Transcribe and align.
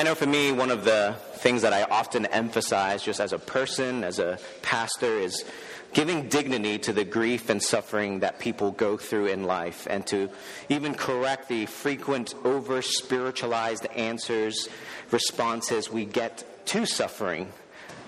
I 0.00 0.02
know 0.02 0.14
for 0.14 0.24
me, 0.24 0.50
one 0.50 0.70
of 0.70 0.86
the 0.86 1.14
things 1.34 1.60
that 1.60 1.74
I 1.74 1.82
often 1.82 2.24
emphasize 2.24 3.02
just 3.02 3.20
as 3.20 3.34
a 3.34 3.38
person, 3.38 4.02
as 4.02 4.18
a 4.18 4.38
pastor, 4.62 5.18
is 5.18 5.44
giving 5.92 6.30
dignity 6.30 6.78
to 6.78 6.94
the 6.94 7.04
grief 7.04 7.50
and 7.50 7.62
suffering 7.62 8.20
that 8.20 8.38
people 8.38 8.70
go 8.70 8.96
through 8.96 9.26
in 9.26 9.44
life 9.44 9.86
and 9.90 10.06
to 10.06 10.30
even 10.70 10.94
correct 10.94 11.50
the 11.50 11.66
frequent 11.66 12.34
over 12.44 12.80
spiritualized 12.80 13.84
answers, 13.94 14.70
responses 15.10 15.90
we 15.90 16.06
get 16.06 16.66
to 16.68 16.86
suffering 16.86 17.52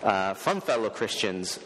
uh, 0.02 0.32
from 0.32 0.62
fellow 0.62 0.88
Christians. 0.88 1.58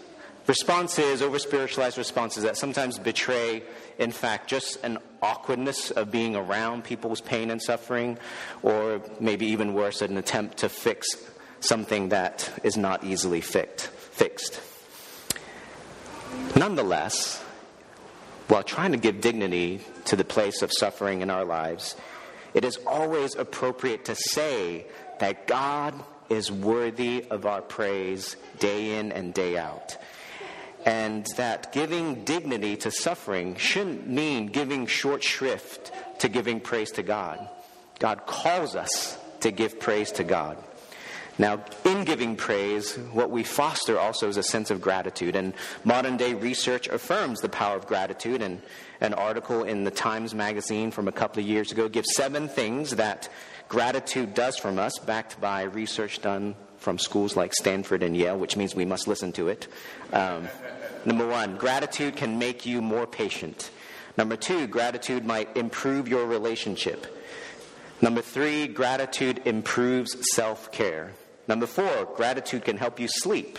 Responses, 0.48 1.22
over 1.22 1.38
spiritualized 1.38 1.98
responses 1.98 2.42
that 2.42 2.56
sometimes 2.56 2.98
betray, 2.98 3.62
in 4.00 4.10
fact, 4.10 4.48
just 4.48 4.82
an 4.82 4.98
awkwardness 5.26 5.90
of 5.90 6.10
being 6.10 6.36
around 6.36 6.84
people's 6.84 7.20
pain 7.20 7.50
and 7.50 7.60
suffering, 7.60 8.18
or 8.62 9.02
maybe 9.18 9.46
even 9.46 9.74
worse, 9.74 10.00
an 10.02 10.16
attempt 10.16 10.58
to 10.58 10.68
fix 10.68 11.06
something 11.60 12.10
that 12.10 12.50
is 12.62 12.76
not 12.76 13.02
easily 13.02 13.40
fixed. 13.40 14.60
Nonetheless, 16.54 17.42
while 18.48 18.62
trying 18.62 18.92
to 18.92 18.98
give 18.98 19.20
dignity 19.20 19.80
to 20.04 20.14
the 20.14 20.24
place 20.24 20.62
of 20.62 20.70
suffering 20.72 21.20
in 21.22 21.30
our 21.30 21.44
lives, 21.44 21.96
it 22.54 22.64
is 22.64 22.78
always 22.86 23.34
appropriate 23.34 24.04
to 24.04 24.14
say 24.14 24.86
that 25.18 25.46
God 25.46 25.92
is 26.28 26.50
worthy 26.50 27.24
of 27.30 27.46
our 27.46 27.62
praise 27.62 28.36
day 28.58 28.98
in 28.98 29.12
and 29.12 29.34
day 29.34 29.58
out. 29.58 29.96
And 30.86 31.26
that 31.36 31.72
giving 31.72 32.24
dignity 32.24 32.76
to 32.78 32.92
suffering 32.92 33.56
shouldn't 33.56 34.06
mean 34.06 34.46
giving 34.46 34.86
short 34.86 35.24
shrift 35.24 35.90
to 36.20 36.28
giving 36.28 36.60
praise 36.60 36.92
to 36.92 37.02
God. 37.02 37.48
God 37.98 38.24
calls 38.26 38.76
us 38.76 39.18
to 39.40 39.50
give 39.50 39.80
praise 39.80 40.12
to 40.12 40.24
God. 40.24 40.56
Now, 41.38 41.62
in 41.84 42.04
giving 42.04 42.36
praise, 42.36 42.94
what 43.12 43.30
we 43.30 43.42
foster 43.42 43.98
also 43.98 44.28
is 44.28 44.36
a 44.36 44.42
sense 44.42 44.70
of 44.70 44.80
gratitude. 44.80 45.36
And 45.36 45.52
modern 45.84 46.16
day 46.16 46.34
research 46.34 46.88
affirms 46.88 47.40
the 47.40 47.48
power 47.48 47.76
of 47.76 47.86
gratitude. 47.86 48.40
And 48.40 48.62
an 49.00 49.12
article 49.12 49.64
in 49.64 49.84
the 49.84 49.90
Times 49.90 50.34
Magazine 50.34 50.90
from 50.92 51.08
a 51.08 51.12
couple 51.12 51.42
of 51.42 51.48
years 51.48 51.72
ago 51.72 51.88
gives 51.88 52.14
seven 52.14 52.48
things 52.48 52.92
that 52.92 53.28
gratitude 53.68 54.34
does 54.34 54.56
from 54.56 54.78
us, 54.78 54.98
backed 55.00 55.40
by 55.40 55.62
research 55.64 56.22
done 56.22 56.54
from 56.78 56.98
schools 56.98 57.36
like 57.36 57.52
Stanford 57.52 58.02
and 58.02 58.16
Yale, 58.16 58.38
which 58.38 58.56
means 58.56 58.74
we 58.74 58.84
must 58.84 59.08
listen 59.08 59.32
to 59.32 59.48
it. 59.48 59.66
Um, 60.12 60.48
number 61.06 61.26
one, 61.26 61.56
gratitude 61.56 62.16
can 62.16 62.38
make 62.38 62.66
you 62.66 62.82
more 62.82 63.06
patient. 63.06 63.70
Number 64.18 64.36
two, 64.36 64.66
gratitude 64.66 65.24
might 65.24 65.56
improve 65.56 66.08
your 66.08 66.26
relationship. 66.26 67.06
Number 68.02 68.20
three, 68.20 68.66
gratitude 68.66 69.42
improves 69.46 70.16
self 70.34 70.70
care. 70.72 71.12
Number 71.48 71.66
four, 71.66 72.06
gratitude 72.16 72.64
can 72.64 72.76
help 72.76 73.00
you 73.00 73.08
sleep. 73.08 73.58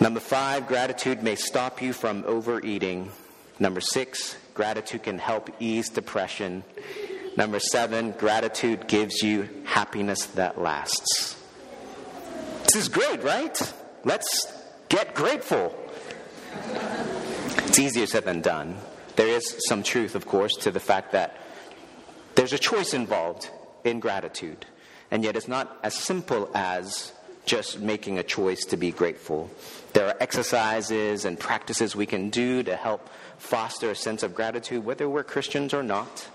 Number 0.00 0.20
five, 0.20 0.66
gratitude 0.66 1.22
may 1.22 1.34
stop 1.36 1.80
you 1.80 1.92
from 1.92 2.24
overeating. 2.26 3.10
Number 3.58 3.80
six, 3.80 4.36
gratitude 4.52 5.04
can 5.04 5.18
help 5.18 5.50
ease 5.60 5.88
depression. 5.88 6.64
Number 7.36 7.60
seven, 7.60 8.12
gratitude 8.12 8.86
gives 8.86 9.22
you 9.22 9.48
happiness 9.64 10.26
that 10.26 10.60
lasts. 10.60 11.40
This 12.64 12.76
is 12.76 12.88
great, 12.88 13.22
right? 13.22 13.72
Let's 14.04 14.52
get 14.88 15.14
grateful. 15.14 15.74
It's 17.66 17.78
easier 17.78 18.06
said 18.06 18.24
than 18.24 18.40
done. 18.40 18.76
There 19.16 19.28
is 19.28 19.66
some 19.68 19.82
truth, 19.82 20.14
of 20.14 20.26
course, 20.26 20.54
to 20.58 20.70
the 20.70 20.80
fact 20.80 21.12
that 21.12 21.36
there's 22.34 22.52
a 22.52 22.58
choice 22.58 22.94
involved 22.94 23.50
in 23.84 24.00
gratitude. 24.00 24.66
And 25.10 25.22
yet, 25.22 25.36
it's 25.36 25.48
not 25.48 25.78
as 25.82 25.94
simple 25.94 26.50
as 26.54 27.12
just 27.46 27.78
making 27.78 28.18
a 28.18 28.22
choice 28.22 28.64
to 28.66 28.76
be 28.76 28.90
grateful. 28.90 29.50
There 29.92 30.06
are 30.06 30.16
exercises 30.20 31.24
and 31.24 31.38
practices 31.38 31.94
we 31.94 32.06
can 32.06 32.30
do 32.30 32.62
to 32.62 32.74
help 32.74 33.08
foster 33.38 33.90
a 33.90 33.96
sense 33.96 34.22
of 34.22 34.34
gratitude, 34.34 34.84
whether 34.84 35.08
we're 35.08 35.24
Christians 35.24 35.74
or 35.74 35.82
not. 35.82 36.28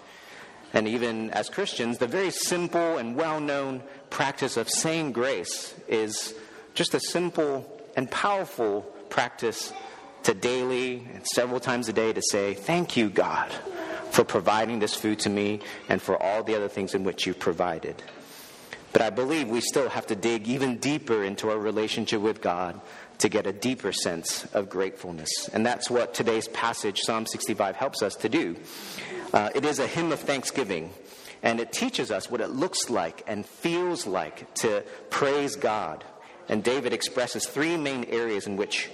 And 0.73 0.87
even 0.87 1.31
as 1.31 1.49
Christians, 1.49 1.97
the 1.97 2.07
very 2.07 2.31
simple 2.31 2.97
and 2.97 3.15
well 3.15 3.39
known 3.39 3.81
practice 4.09 4.55
of 4.55 4.69
saying 4.69 5.13
grace 5.13 5.73
is 5.87 6.35
just 6.75 6.93
a 6.93 6.99
simple 6.99 7.65
and 7.95 8.09
powerful 8.09 8.81
practice 9.09 9.73
to 10.23 10.33
daily 10.33 11.07
and 11.13 11.25
several 11.25 11.59
times 11.59 11.89
a 11.89 11.93
day 11.93 12.13
to 12.13 12.21
say, 12.31 12.53
Thank 12.53 12.97
you, 12.97 13.09
God, 13.09 13.51
for 14.11 14.23
providing 14.23 14.79
this 14.79 14.95
food 14.95 15.19
to 15.19 15.29
me 15.29 15.61
and 15.87 16.01
for 16.01 16.21
all 16.21 16.43
the 16.43 16.55
other 16.55 16.67
things 16.67 16.93
in 16.93 17.03
which 17.03 17.25
you've 17.25 17.39
provided. 17.39 18.01
But 18.91 19.01
I 19.03 19.09
believe 19.11 19.49
we 19.49 19.61
still 19.61 19.89
have 19.89 20.07
to 20.07 20.15
dig 20.15 20.47
even 20.47 20.77
deeper 20.77 21.23
into 21.23 21.49
our 21.51 21.59
relationship 21.59 22.21
with 22.21 22.41
God 22.41 22.79
to 23.19 23.29
get 23.29 23.45
a 23.45 23.53
deeper 23.53 23.91
sense 23.91 24.45
of 24.53 24.69
gratefulness. 24.69 25.49
And 25.53 25.65
that's 25.65 25.89
what 25.89 26.13
today's 26.13 26.47
passage, 26.47 27.01
Psalm 27.01 27.25
65, 27.25 27.75
helps 27.75 28.01
us 28.01 28.15
to 28.15 28.29
do. 28.29 28.55
Uh, 29.33 29.49
it 29.53 29.65
is 29.65 29.79
a 29.79 29.85
hymn 29.85 30.11
of 30.11 30.19
thanksgiving, 30.19 30.91
and 31.43 31.59
it 31.59 31.71
teaches 31.71 32.11
us 32.11 32.31
what 32.31 32.41
it 32.41 32.49
looks 32.49 32.89
like 32.89 33.23
and 33.27 33.45
feels 33.45 34.07
like 34.07 34.51
to 34.55 34.83
praise 35.09 35.55
God. 35.55 36.03
And 36.47 36.63
David 36.63 36.93
expresses 36.93 37.45
three 37.45 37.77
main 37.77 38.05
areas 38.05 38.47
in 38.47 38.57
which 38.57 38.89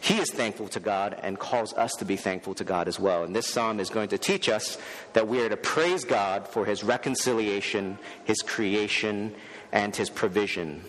he 0.00 0.18
is 0.18 0.30
thankful 0.30 0.68
to 0.68 0.80
God 0.80 1.16
and 1.22 1.38
calls 1.38 1.74
us 1.74 1.92
to 1.98 2.04
be 2.04 2.16
thankful 2.16 2.54
to 2.54 2.64
God 2.64 2.88
as 2.88 2.98
well. 2.98 3.22
And 3.22 3.36
this 3.36 3.48
psalm 3.48 3.80
is 3.80 3.90
going 3.90 4.08
to 4.08 4.18
teach 4.18 4.48
us 4.48 4.78
that 5.12 5.28
we 5.28 5.40
are 5.42 5.48
to 5.48 5.56
praise 5.56 6.04
God 6.04 6.48
for 6.48 6.64
his 6.64 6.82
reconciliation, 6.82 7.98
his 8.24 8.40
creation, 8.40 9.34
and 9.72 9.94
his 9.94 10.08
provision, 10.08 10.82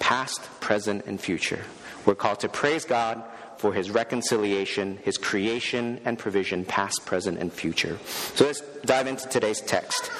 past, 0.00 0.42
present, 0.60 1.06
and 1.06 1.20
future. 1.20 1.62
We're 2.04 2.16
called 2.16 2.40
to 2.40 2.48
praise 2.48 2.84
God 2.84 3.22
for 3.58 3.72
his 3.72 3.90
reconciliation, 3.90 4.98
his 5.02 5.16
creation, 5.16 6.00
and 6.04 6.18
provision, 6.18 6.64
past, 6.64 7.06
present, 7.06 7.38
and 7.38 7.52
future. 7.52 7.98
So 8.34 8.46
let's 8.46 8.60
dive 8.84 9.06
into 9.06 9.28
today's 9.28 9.60
text. 9.60 10.10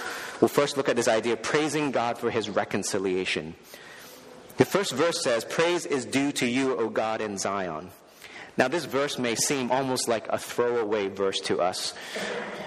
We'll 0.40 0.48
first 0.48 0.76
look 0.76 0.88
at 0.88 0.96
this 0.96 1.08
idea 1.08 1.34
of 1.34 1.42
praising 1.42 1.90
God 1.90 2.18
for 2.18 2.30
his 2.30 2.48
reconciliation. 2.48 3.54
The 4.56 4.64
first 4.64 4.92
verse 4.92 5.22
says, 5.22 5.44
Praise 5.44 5.84
is 5.84 6.06
due 6.06 6.32
to 6.32 6.46
you, 6.46 6.76
O 6.76 6.88
God, 6.88 7.20
in 7.20 7.38
Zion. 7.38 7.90
Now, 8.56 8.68
this 8.68 8.86
verse 8.86 9.18
may 9.18 9.34
seem 9.34 9.70
almost 9.70 10.08
like 10.08 10.26
a 10.28 10.38
throwaway 10.38 11.08
verse 11.08 11.40
to 11.40 11.60
us. 11.60 11.92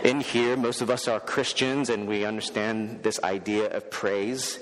In 0.04 0.22
here, 0.22 0.56
most 0.56 0.82
of 0.82 0.90
us 0.90 1.08
are 1.08 1.20
Christians 1.20 1.90
and 1.90 2.08
we 2.08 2.26
understand 2.26 3.02
this 3.02 3.22
idea 3.24 3.76
of 3.76 3.90
praise. 3.90 4.60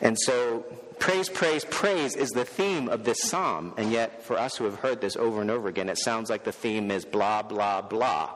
And 0.00 0.16
so, 0.18 0.64
praise, 1.00 1.28
praise, 1.28 1.64
praise 1.64 2.14
is 2.14 2.30
the 2.30 2.44
theme 2.44 2.88
of 2.88 3.04
this 3.04 3.20
psalm. 3.22 3.74
And 3.76 3.90
yet, 3.90 4.22
for 4.22 4.38
us 4.38 4.56
who 4.56 4.64
have 4.64 4.76
heard 4.76 5.00
this 5.00 5.16
over 5.16 5.40
and 5.40 5.50
over 5.50 5.68
again, 5.68 5.88
it 5.88 5.98
sounds 5.98 6.30
like 6.30 6.44
the 6.44 6.52
theme 6.52 6.90
is 6.92 7.04
blah, 7.04 7.42
blah, 7.42 7.82
blah. 7.82 8.30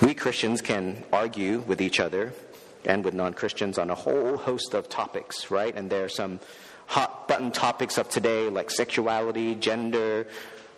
We 0.00 0.14
Christians 0.14 0.62
can 0.62 1.04
argue 1.12 1.60
with 1.60 1.80
each 1.80 2.00
other 2.00 2.32
and 2.84 3.04
with 3.04 3.14
non 3.14 3.34
Christians 3.34 3.78
on 3.78 3.90
a 3.90 3.94
whole 3.94 4.38
host 4.38 4.74
of 4.74 4.88
topics, 4.88 5.50
right? 5.50 5.74
And 5.74 5.90
there 5.90 6.04
are 6.04 6.08
some 6.08 6.40
hot 6.86 7.28
button 7.28 7.50
topics 7.50 7.98
of 7.98 8.08
today 8.08 8.48
like 8.48 8.70
sexuality, 8.70 9.54
gender, 9.54 10.26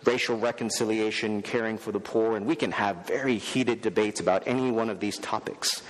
racial 0.04 0.38
reconciliation, 0.38 1.42
caring 1.42 1.78
for 1.78 1.92
the 1.92 2.00
poor, 2.00 2.36
and 2.36 2.46
we 2.46 2.56
can 2.56 2.72
have 2.72 3.06
very 3.06 3.38
heated 3.38 3.82
debates 3.82 4.20
about 4.20 4.42
any 4.46 4.70
one 4.70 4.88
of 4.88 5.00
these 5.00 5.18
topics. 5.18 5.82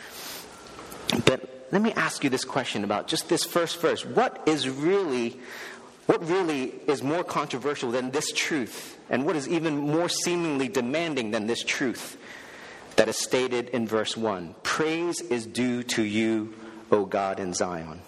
But 1.25 1.69
let 1.71 1.83
me 1.83 1.93
ask 1.93 2.25
you 2.25 2.31
this 2.31 2.45
question 2.45 2.85
about 2.85 3.09
just 3.09 3.29
this 3.29 3.45
first 3.45 3.81
verse. 3.81 4.05
What 4.05 4.43
is 4.47 4.69
really 4.69 5.39
what 6.07 6.27
really 6.29 6.67
is 6.87 7.03
more 7.03 7.25
controversial 7.25 7.91
than 7.91 8.13
this 8.13 8.31
truth? 8.33 8.97
And 9.11 9.27
what 9.27 9.35
is 9.35 9.49
even 9.49 9.77
more 9.77 10.09
seemingly 10.09 10.69
demanding 10.69 11.33
than 11.33 11.49
this 11.49 11.65
truth 11.65 12.17
that 12.95 13.09
is 13.09 13.19
stated 13.19 13.71
in 13.71 13.89
verse 13.89 14.17
1? 14.17 14.55
Praise 14.63 15.21
is 15.21 15.47
due 15.47 15.83
to 15.83 16.03
you, 16.03 16.55
O 16.93 17.05
God 17.05 17.41
in 17.41 17.55
Zion. 17.55 18.01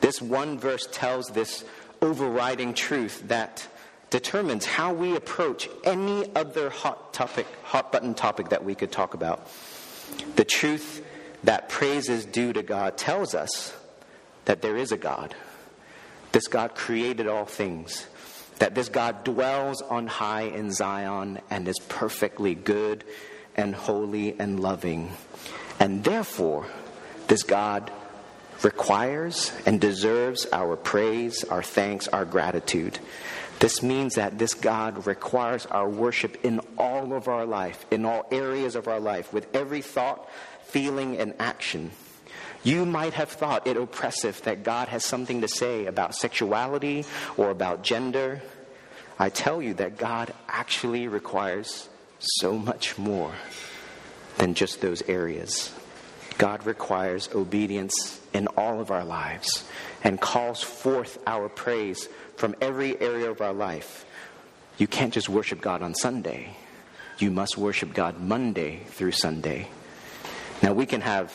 This 0.00 0.20
one 0.20 0.58
verse 0.58 0.86
tells 0.90 1.28
this 1.28 1.64
overriding 2.02 2.74
truth 2.74 3.28
that 3.28 3.66
determines 4.10 4.66
how 4.66 4.92
we 4.92 5.14
approach 5.14 5.68
any 5.84 6.34
other 6.34 6.70
hot 6.70 7.12
topic, 7.12 7.46
hot 7.62 7.92
button 7.92 8.14
topic 8.14 8.48
that 8.48 8.64
we 8.64 8.74
could 8.74 8.90
talk 8.90 9.14
about. 9.14 9.48
The 10.36 10.44
truth 10.44 11.04
that 11.44 11.68
praise 11.68 12.08
is 12.08 12.24
due 12.24 12.52
to 12.52 12.62
God 12.62 12.96
tells 12.96 13.34
us 13.34 13.74
that 14.46 14.62
there 14.62 14.76
is 14.76 14.92
a 14.92 14.96
God. 14.96 15.34
This 16.32 16.48
God 16.48 16.74
created 16.74 17.26
all 17.26 17.44
things. 17.44 18.06
That 18.58 18.74
this 18.74 18.88
God 18.88 19.24
dwells 19.24 19.80
on 19.80 20.06
high 20.06 20.42
in 20.42 20.70
Zion 20.70 21.40
and 21.48 21.66
is 21.66 21.78
perfectly 21.88 22.54
good 22.54 23.04
and 23.56 23.74
holy 23.74 24.38
and 24.38 24.60
loving. 24.60 25.12
And 25.78 26.04
therefore, 26.04 26.66
this 27.26 27.42
God 27.42 27.90
requires 28.62 29.52
and 29.66 29.80
deserves 29.80 30.46
our 30.52 30.76
praise, 30.76 31.44
our 31.44 31.62
thanks, 31.62 32.08
our 32.08 32.24
gratitude. 32.24 32.98
This 33.58 33.82
means 33.82 34.14
that 34.14 34.38
this 34.38 34.54
God 34.54 35.06
requires 35.06 35.66
our 35.66 35.88
worship 35.88 36.44
in 36.44 36.60
all 36.78 37.12
of 37.12 37.28
our 37.28 37.44
life, 37.44 37.84
in 37.90 38.06
all 38.06 38.26
areas 38.30 38.74
of 38.74 38.88
our 38.88 39.00
life, 39.00 39.32
with 39.32 39.54
every 39.54 39.82
thought, 39.82 40.28
feeling, 40.62 41.18
and 41.18 41.34
action. 41.38 41.90
You 42.62 42.84
might 42.84 43.14
have 43.14 43.30
thought 43.30 43.66
it 43.66 43.76
oppressive 43.76 44.40
that 44.42 44.64
God 44.64 44.88
has 44.88 45.04
something 45.04 45.40
to 45.40 45.48
say 45.48 45.86
about 45.86 46.14
sexuality 46.14 47.04
or 47.36 47.50
about 47.50 47.82
gender. 47.82 48.42
I 49.18 49.28
tell 49.28 49.60
you 49.60 49.74
that 49.74 49.98
God 49.98 50.32
actually 50.48 51.08
requires 51.08 51.88
so 52.18 52.58
much 52.58 52.98
more 52.98 53.32
than 54.38 54.54
just 54.54 54.80
those 54.80 55.02
areas. 55.02 55.72
God 56.40 56.64
requires 56.64 57.28
obedience 57.34 58.18
in 58.32 58.46
all 58.56 58.80
of 58.80 58.90
our 58.90 59.04
lives 59.04 59.68
and 60.02 60.18
calls 60.18 60.62
forth 60.62 61.18
our 61.26 61.50
praise 61.50 62.08
from 62.36 62.56
every 62.62 62.98
area 62.98 63.30
of 63.30 63.42
our 63.42 63.52
life. 63.52 64.06
You 64.78 64.86
can't 64.86 65.12
just 65.12 65.28
worship 65.28 65.60
God 65.60 65.82
on 65.82 65.94
Sunday, 65.94 66.56
you 67.18 67.30
must 67.30 67.58
worship 67.58 67.92
God 67.92 68.18
Monday 68.18 68.80
through 68.86 69.12
Sunday. 69.12 69.68
Now, 70.62 70.72
we 70.72 70.86
can 70.86 71.02
have 71.02 71.30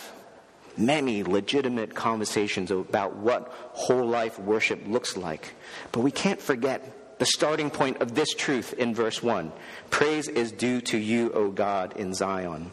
many 0.75 1.23
legitimate 1.23 1.93
conversations 1.93 2.71
about 2.71 3.15
what 3.15 3.53
whole 3.73 4.07
life 4.07 4.39
worship 4.39 4.87
looks 4.87 5.15
like, 5.15 5.53
but 5.91 5.99
we 5.99 6.09
can't 6.09 6.41
forget 6.41 7.19
the 7.19 7.27
starting 7.27 7.69
point 7.69 8.01
of 8.01 8.15
this 8.15 8.33
truth 8.33 8.73
in 8.73 8.95
verse 8.95 9.21
1 9.21 9.51
Praise 9.91 10.27
is 10.27 10.51
due 10.51 10.81
to 10.81 10.97
you, 10.97 11.31
O 11.33 11.51
God, 11.51 11.95
in 11.95 12.15
Zion. 12.15 12.71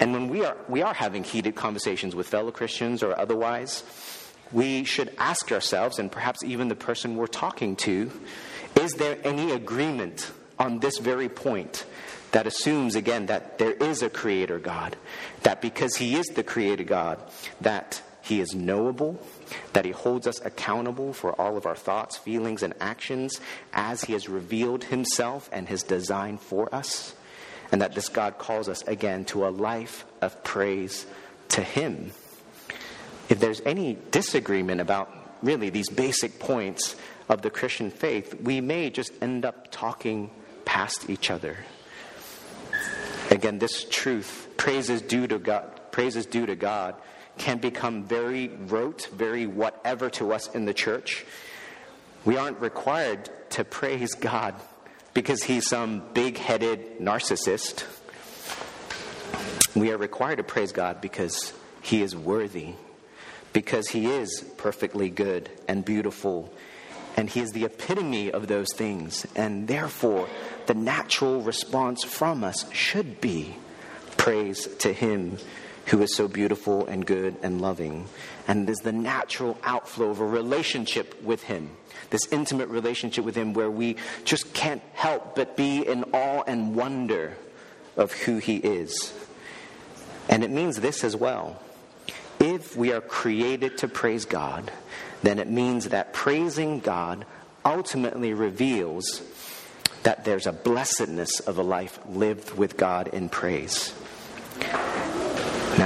And 0.00 0.12
when 0.12 0.28
we 0.28 0.44
are, 0.44 0.56
we 0.68 0.82
are 0.82 0.94
having 0.94 1.24
heated 1.24 1.54
conversations 1.54 2.14
with 2.14 2.28
fellow 2.28 2.50
Christians 2.50 3.02
or 3.02 3.18
otherwise, 3.18 3.82
we 4.52 4.84
should 4.84 5.12
ask 5.18 5.52
ourselves, 5.52 5.98
and 5.98 6.10
perhaps 6.10 6.42
even 6.44 6.68
the 6.68 6.76
person 6.76 7.16
we're 7.16 7.26
talking 7.26 7.76
to, 7.76 8.10
is 8.80 8.92
there 8.92 9.18
any 9.24 9.52
agreement 9.52 10.30
on 10.58 10.78
this 10.78 10.98
very 10.98 11.28
point 11.28 11.84
that 12.32 12.46
assumes, 12.46 12.94
again, 12.94 13.26
that 13.26 13.58
there 13.58 13.72
is 13.72 14.02
a 14.02 14.10
creator 14.10 14.58
God, 14.58 14.96
that 15.42 15.60
because 15.60 15.96
He 15.96 16.16
is 16.16 16.26
the 16.26 16.42
creator 16.42 16.84
God, 16.84 17.18
that 17.60 18.02
He 18.22 18.40
is 18.40 18.54
knowable, 18.54 19.20
that 19.72 19.84
He 19.84 19.90
holds 19.90 20.26
us 20.26 20.40
accountable 20.44 21.12
for 21.12 21.38
all 21.40 21.56
of 21.56 21.66
our 21.66 21.76
thoughts, 21.76 22.16
feelings, 22.16 22.62
and 22.62 22.74
actions 22.80 23.40
as 23.72 24.04
He 24.04 24.12
has 24.12 24.28
revealed 24.28 24.84
Himself 24.84 25.48
and 25.52 25.68
His 25.68 25.82
design 25.82 26.38
for 26.38 26.74
us, 26.74 27.14
and 27.70 27.82
that 27.82 27.94
this 27.94 28.08
God 28.08 28.38
calls 28.38 28.68
us 28.68 28.82
again 28.82 29.24
to 29.26 29.46
a 29.46 29.50
life 29.50 30.04
of 30.20 30.42
praise 30.44 31.06
to 31.50 31.62
Him. 31.62 32.12
If 33.28 33.40
there's 33.40 33.60
any 33.62 33.98
disagreement 34.10 34.80
about 34.80 35.10
really 35.42 35.70
these 35.70 35.88
basic 35.88 36.38
points 36.38 36.96
of 37.28 37.42
the 37.42 37.50
Christian 37.50 37.90
faith, 37.90 38.40
we 38.40 38.60
may 38.60 38.90
just 38.90 39.12
end 39.20 39.44
up 39.44 39.70
talking 39.70 40.30
past 40.64 41.10
each 41.10 41.30
other. 41.30 41.56
Again, 43.30 43.58
this 43.58 43.84
truth, 43.84 44.48
praises 44.56 45.02
due 45.02 45.26
to 45.26 45.38
God, 45.38 45.92
praises 45.92 46.24
due 46.24 46.46
to 46.46 46.56
God, 46.56 46.94
can 47.36 47.58
become 47.58 48.04
very 48.04 48.48
rote, 48.48 49.08
very 49.12 49.46
whatever 49.46 50.10
to 50.10 50.32
us 50.32 50.48
in 50.54 50.64
the 50.64 50.74
church. 50.74 51.24
We 52.24 52.36
aren't 52.36 52.60
required 52.60 53.28
to 53.50 53.64
praise 53.64 54.14
God 54.14 54.54
because 55.14 55.42
he's 55.42 55.68
some 55.68 56.02
big 56.14 56.38
headed 56.38 56.98
narcissist. 57.00 57.84
We 59.74 59.92
are 59.92 59.96
required 59.96 60.36
to 60.36 60.44
praise 60.44 60.72
God 60.72 61.00
because 61.00 61.52
he 61.82 62.02
is 62.02 62.14
worthy, 62.16 62.74
because 63.52 63.88
he 63.88 64.06
is 64.06 64.44
perfectly 64.56 65.10
good 65.10 65.50
and 65.68 65.84
beautiful, 65.84 66.52
and 67.16 67.28
he 67.28 67.40
is 67.40 67.50
the 67.50 67.64
epitome 67.64 68.30
of 68.30 68.46
those 68.46 68.68
things, 68.74 69.26
and 69.34 69.68
therefore 69.68 70.28
the 70.66 70.74
natural 70.74 71.40
response 71.40 72.04
from 72.04 72.44
us 72.44 72.70
should 72.72 73.20
be 73.20 73.56
praise 74.18 74.66
to 74.76 74.92
Him 74.92 75.38
who 75.88 76.02
is 76.02 76.14
so 76.14 76.28
beautiful 76.28 76.86
and 76.86 77.04
good 77.06 77.36
and 77.42 77.60
loving. 77.60 78.06
And 78.46 78.68
is 78.68 78.78
the 78.78 78.92
natural 78.92 79.58
outflow 79.64 80.10
of 80.10 80.20
a 80.20 80.26
relationship 80.26 81.22
with 81.22 81.42
Him, 81.42 81.70
this 82.10 82.26
intimate 82.30 82.68
relationship 82.68 83.24
with 83.24 83.34
Him 83.34 83.54
where 83.54 83.70
we 83.70 83.96
just 84.24 84.52
can't 84.54 84.82
help 84.94 85.34
but 85.34 85.56
be 85.56 85.86
in 85.86 86.04
awe 86.12 86.42
and 86.46 86.74
wonder 86.74 87.36
of 87.96 88.12
who 88.12 88.38
He 88.38 88.56
is. 88.56 89.12
And 90.28 90.44
it 90.44 90.50
means 90.50 90.80
this 90.80 91.04
as 91.04 91.16
well. 91.16 91.60
If 92.38 92.76
we 92.76 92.92
are 92.92 93.00
created 93.00 93.78
to 93.78 93.88
praise 93.88 94.26
God, 94.26 94.70
then 95.22 95.38
it 95.38 95.48
means 95.48 95.88
that 95.88 96.12
praising 96.12 96.80
God 96.80 97.24
ultimately 97.64 98.34
reveals 98.34 99.22
that 100.02 100.24
there's 100.24 100.46
a 100.46 100.52
blessedness 100.52 101.40
of 101.40 101.58
a 101.58 101.62
life 101.62 101.98
lived 102.08 102.56
with 102.56 102.76
God 102.76 103.08
in 103.08 103.28
praise. 103.28 103.92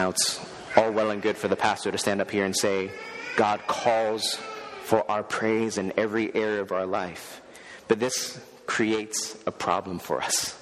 Now, 0.03 0.11
it's 0.11 0.45
all 0.75 0.91
well 0.91 1.13
and 1.13 1.23
good 1.23 1.37
for 1.37 1.47
the 1.47 1.55
pastor 1.55 1.93
to 1.93 1.97
stand 1.97 2.21
up 2.21 2.29
here 2.29 2.45
and 2.45 2.57
say, 2.57 2.91
God 3.37 3.65
calls 3.69 4.35
for 4.83 5.09
our 5.09 5.23
praise 5.23 5.79
in 5.79 5.93
every 5.97 6.35
area 6.35 6.61
of 6.61 6.73
our 6.73 6.87
life. 6.87 7.41
But 7.87 8.01
this 8.01 8.41
creates 8.67 9.39
a 9.47 9.53
problem 9.53 10.01
for 10.01 10.21
us. 10.21 10.59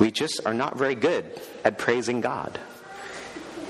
We 0.00 0.10
just 0.10 0.44
are 0.44 0.52
not 0.52 0.76
very 0.76 0.96
good 0.96 1.40
at 1.64 1.78
praising 1.78 2.20
God 2.20 2.58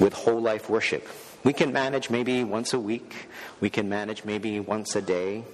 with 0.00 0.14
whole 0.14 0.40
life 0.40 0.70
worship. 0.70 1.06
We 1.44 1.52
can 1.52 1.74
manage 1.74 2.08
maybe 2.08 2.42
once 2.42 2.72
a 2.72 2.80
week, 2.80 3.28
we 3.60 3.68
can 3.68 3.90
manage 3.90 4.24
maybe 4.24 4.60
once 4.60 4.96
a 4.96 5.02
day, 5.02 5.44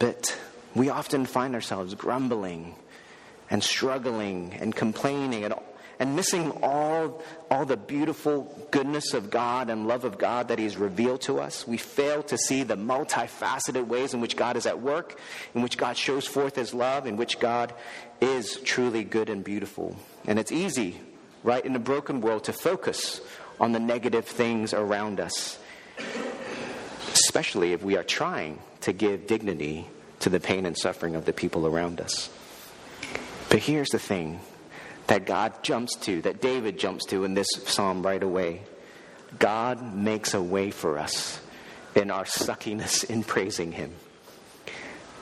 but 0.00 0.36
we 0.74 0.88
often 0.88 1.24
find 1.24 1.54
ourselves 1.54 1.94
grumbling 1.94 2.74
and 3.48 3.62
struggling 3.62 4.54
and 4.54 4.74
complaining 4.74 5.44
and, 5.44 5.54
and 5.98 6.16
missing 6.16 6.50
all, 6.62 7.22
all 7.50 7.64
the 7.64 7.76
beautiful 7.76 8.68
goodness 8.70 9.14
of 9.14 9.30
God 9.30 9.70
and 9.70 9.86
love 9.86 10.04
of 10.04 10.18
God 10.18 10.48
that 10.48 10.58
He's 10.58 10.76
revealed 10.76 11.22
to 11.22 11.38
us. 11.40 11.66
We 11.66 11.76
fail 11.76 12.22
to 12.24 12.36
see 12.36 12.62
the 12.62 12.76
multifaceted 12.76 13.86
ways 13.86 14.14
in 14.14 14.20
which 14.20 14.36
God 14.36 14.56
is 14.56 14.66
at 14.66 14.80
work, 14.80 15.18
in 15.54 15.62
which 15.62 15.76
God 15.76 15.96
shows 15.96 16.26
forth 16.26 16.56
His 16.56 16.74
love, 16.74 17.06
in 17.06 17.16
which 17.16 17.38
God 17.38 17.72
is 18.20 18.56
truly 18.64 19.04
good 19.04 19.28
and 19.28 19.44
beautiful. 19.44 19.96
And 20.26 20.38
it's 20.38 20.52
easy, 20.52 21.00
right, 21.42 21.64
in 21.64 21.76
a 21.76 21.80
broken 21.80 22.20
world 22.20 22.44
to 22.44 22.52
focus 22.52 23.20
on 23.60 23.72
the 23.72 23.80
negative 23.80 24.24
things 24.24 24.74
around 24.74 25.20
us, 25.20 25.58
especially 27.12 27.72
if 27.72 27.82
we 27.82 27.96
are 27.96 28.02
trying 28.02 28.58
to 28.80 28.92
give 28.92 29.26
dignity 29.26 29.86
to 30.20 30.30
the 30.30 30.40
pain 30.40 30.66
and 30.66 30.76
suffering 30.76 31.14
of 31.14 31.24
the 31.24 31.32
people 31.32 31.66
around 31.66 32.00
us. 32.00 32.30
But 33.48 33.60
here's 33.60 33.90
the 33.90 33.98
thing 33.98 34.40
that 35.06 35.26
God 35.26 35.62
jumps 35.62 35.96
to, 35.96 36.22
that 36.22 36.40
David 36.40 36.78
jumps 36.78 37.04
to 37.06 37.24
in 37.24 37.34
this 37.34 37.48
psalm 37.66 38.04
right 38.04 38.22
away 38.22 38.62
God 39.38 39.94
makes 39.94 40.34
a 40.34 40.42
way 40.42 40.70
for 40.70 40.98
us 40.98 41.40
in 41.94 42.10
our 42.10 42.24
suckiness 42.24 43.04
in 43.04 43.24
praising 43.24 43.72
Him. 43.72 43.92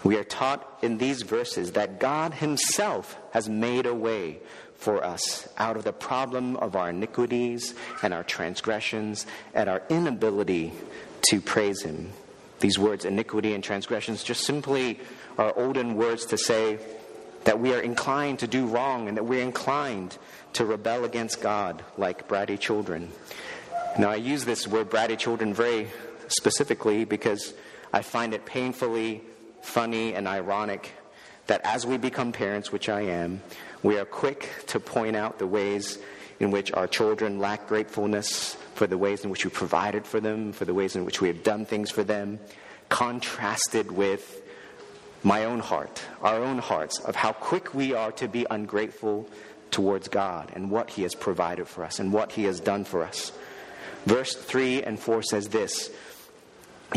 We 0.04 0.16
are 0.16 0.25
taught 0.25 0.78
in 0.83 0.99
these 0.99 1.23
verses 1.23 1.73
that 1.73 2.00
God 2.00 2.35
Himself 2.35 3.16
has 3.33 3.49
made 3.49 3.87
a 3.87 3.95
way 3.95 4.40
for 4.76 5.04
us 5.04 5.49
out 5.57 5.76
of 5.76 5.85
the 5.85 5.92
problem 5.92 6.57
of 6.57 6.75
our 6.75 6.90
iniquities 6.90 7.75
and 8.02 8.12
our 8.12 8.25
transgressions 8.25 9.26
and 9.54 9.68
our 9.68 9.83
inability 9.88 10.73
to 11.30 11.40
praise 11.40 11.83
Him. 11.83 12.11
These 12.59 12.78
words, 12.78 13.04
iniquity 13.04 13.54
and 13.54 13.62
transgressions, 13.62 14.25
just 14.25 14.45
simply 14.45 14.99
are 15.38 15.57
olden 15.57 15.95
words 15.95 16.26
to 16.26 16.38
say 16.38 16.78
that 17.44 17.61
we 17.61 17.75
are 17.75 17.80
inclined 17.80 18.38
to 18.40 18.46
do 18.46 18.66
wrong 18.66 19.08
and 19.08 19.16
that 19.16 19.25
we're 19.25 19.42
inclined 19.42 20.16
to 20.54 20.64
rebel 20.64 21.04
against 21.04 21.40
God 21.40 21.82
like 21.96 22.28
bratty 22.28 22.58
children. 22.58 23.11
Now, 23.99 24.11
I 24.11 24.16
use 24.16 24.44
this 24.44 24.66
word 24.66 24.90
bratty 24.90 25.18
children 25.18 25.52
very 25.52 25.88
specifically 26.28 27.04
because 27.04 27.54
I 27.92 28.02
find 28.02 28.32
it 28.32 28.46
painfully 28.46 29.22
funny 29.62 30.14
and 30.14 30.26
ironic 30.26 30.92
that 31.46 31.61
as 31.64 31.84
we 31.84 31.99
become 31.99 32.32
parents, 32.32 32.72
which 32.72 32.88
I 32.88 33.02
am, 33.02 33.42
we 33.82 33.99
are 33.99 34.04
quick 34.04 34.49
to 34.68 34.80
point 34.80 35.16
out 35.16 35.38
the 35.38 35.46
ways 35.46 35.99
in 36.40 36.50
which 36.50 36.72
our 36.72 36.87
children 36.87 37.38
lack 37.38 37.68
gratefulness 37.68 38.56
for 38.75 38.87
the 38.87 38.99
ways 38.99 39.25
in 39.25 39.30
which 39.30 39.44
we 39.44 39.50
provided 39.50 40.06
for 40.06 40.20
them, 40.20 40.52
for 40.52 40.64
the 40.64 40.75
ways 40.75 40.96
in 40.96 41.04
which 41.04 41.20
we 41.20 41.28
have 41.28 41.42
done 41.42 41.64
things 41.64 41.90
for 41.90 42.04
them, 42.04 42.38
contrasted 42.88 43.90
with 43.90 44.41
my 45.23 45.45
own 45.45 45.61
heart, 45.61 46.02
our 46.23 46.43
own 46.43 46.59
hearts, 46.59 46.99
of 47.00 47.17
how 47.17 47.33
quick 47.33 47.75
we 47.75 47.95
are 47.95 48.12
to 48.12 48.29
be 48.29 48.47
ungrateful 48.50 49.29
towards 49.71 50.09
God 50.09 50.52
and 50.55 50.71
what 50.71 50.91
He 50.91 51.02
has 51.02 51.14
provided 51.14 51.67
for 51.67 51.85
us 51.85 51.99
and 51.99 52.12
what 52.12 52.33
He 52.33 52.45
has 52.45 52.61
done 52.61 52.85
for 52.85 53.02
us. 53.02 53.33
Verse 54.07 54.35
3 54.35 54.83
and 54.83 54.99
4 54.99 55.23
says 55.23 55.49
this 55.49 55.91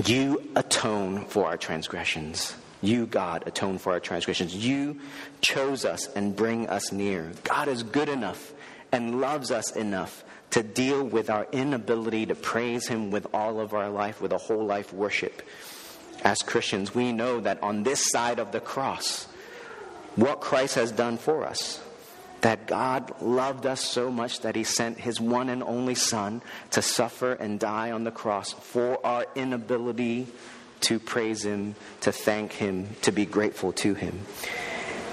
You 0.06 0.50
atone 0.56 1.26
for 1.26 1.46
our 1.46 1.58
transgressions. 1.58 2.56
You, 2.82 3.08
God, 3.08 3.44
atone 3.48 3.80
for 3.80 3.94
our 3.94 4.00
transgressions. 4.00 4.56
You 4.56 5.00
chose 5.42 5.86
us 5.86 6.08
and 6.14 6.36
bring 6.36 6.68
us 6.68 6.92
near. 6.92 7.32
God 7.44 7.68
is 7.68 7.82
good 7.82 8.10
enough 8.10 8.54
and 8.92 9.20
loves 9.22 9.50
us 9.50 9.72
enough 9.72 10.24
to 10.52 10.62
deal 10.62 11.04
with 11.04 11.30
our 11.30 11.48
inability 11.52 12.28
to 12.28 12.36
praise 12.36 12.88
Him 12.88 13.12
with 13.12 13.28
all 13.34 13.60
of 13.60 13.74
our 13.74 13.90
life, 13.90 14.22
with 14.22 14.34
a 14.34 14.38
whole 14.38 14.66
life 14.66 14.94
worship. 14.94 15.42
As 16.26 16.40
Christians, 16.40 16.96
we 16.96 17.12
know 17.12 17.40
that 17.40 17.62
on 17.62 17.84
this 17.84 18.10
side 18.10 18.40
of 18.40 18.52
the 18.52 18.60
cross, 18.60 19.28
what 20.16 20.42
Christ 20.42 20.74
has 20.74 20.92
done 20.92 21.20
for 21.20 21.46
us, 21.46 21.80
that 22.42 22.66
God 22.66 23.14
loved 23.22 23.68
us 23.68 23.82
so 23.82 24.10
much 24.10 24.40
that 24.42 24.56
he 24.56 24.64
sent 24.64 25.00
his 25.00 25.22
one 25.22 25.50
and 25.50 25.62
only 25.62 25.94
Son 25.94 26.42
to 26.72 26.82
suffer 26.82 27.34
and 27.34 27.60
die 27.60 27.92
on 27.92 28.06
the 28.06 28.12
cross 28.12 28.54
for 28.54 29.06
our 29.06 29.28
inability 29.36 30.26
to 30.82 31.00
praise 31.00 31.46
him, 31.46 31.76
to 32.02 32.12
thank 32.12 32.54
him, 32.54 32.88
to 33.04 33.12
be 33.12 33.28
grateful 33.28 33.72
to 33.74 33.94
him. 33.94 34.22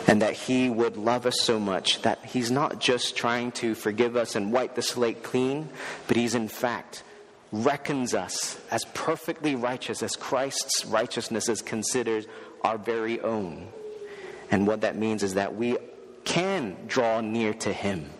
And 0.07 0.23
that 0.23 0.33
he 0.33 0.71
would 0.71 0.97
love 0.97 1.26
us 1.26 1.40
so 1.42 1.61
much 1.61 2.00
that 2.02 2.25
he's 2.25 2.50
not 2.50 2.81
just 2.81 3.16
trying 3.16 3.52
to 3.52 3.75
forgive 3.75 4.16
us 4.16 4.35
and 4.35 4.50
wipe 4.50 4.76
the 4.76 4.83
slate 4.83 5.23
clean, 5.23 5.69
but 6.09 6.16
he's 6.16 6.35
in 6.35 6.49
fact 6.49 7.04
reckons 7.52 8.14
us 8.14 8.59
as 8.71 8.85
perfectly 8.94 9.54
righteous 9.54 10.02
as 10.02 10.16
Christ's 10.16 10.87
righteousness 10.87 11.49
is 11.49 11.61
considered 11.61 12.26
our 12.62 12.78
very 12.78 13.21
own. 13.21 13.68
And 14.50 14.66
what 14.66 14.80
that 14.80 14.97
means 14.97 15.23
is 15.23 15.35
that 15.35 15.54
we 15.54 15.76
can 16.25 16.76
draw 16.87 17.21
near 17.21 17.52
to 17.54 17.73
Him. 17.73 18.11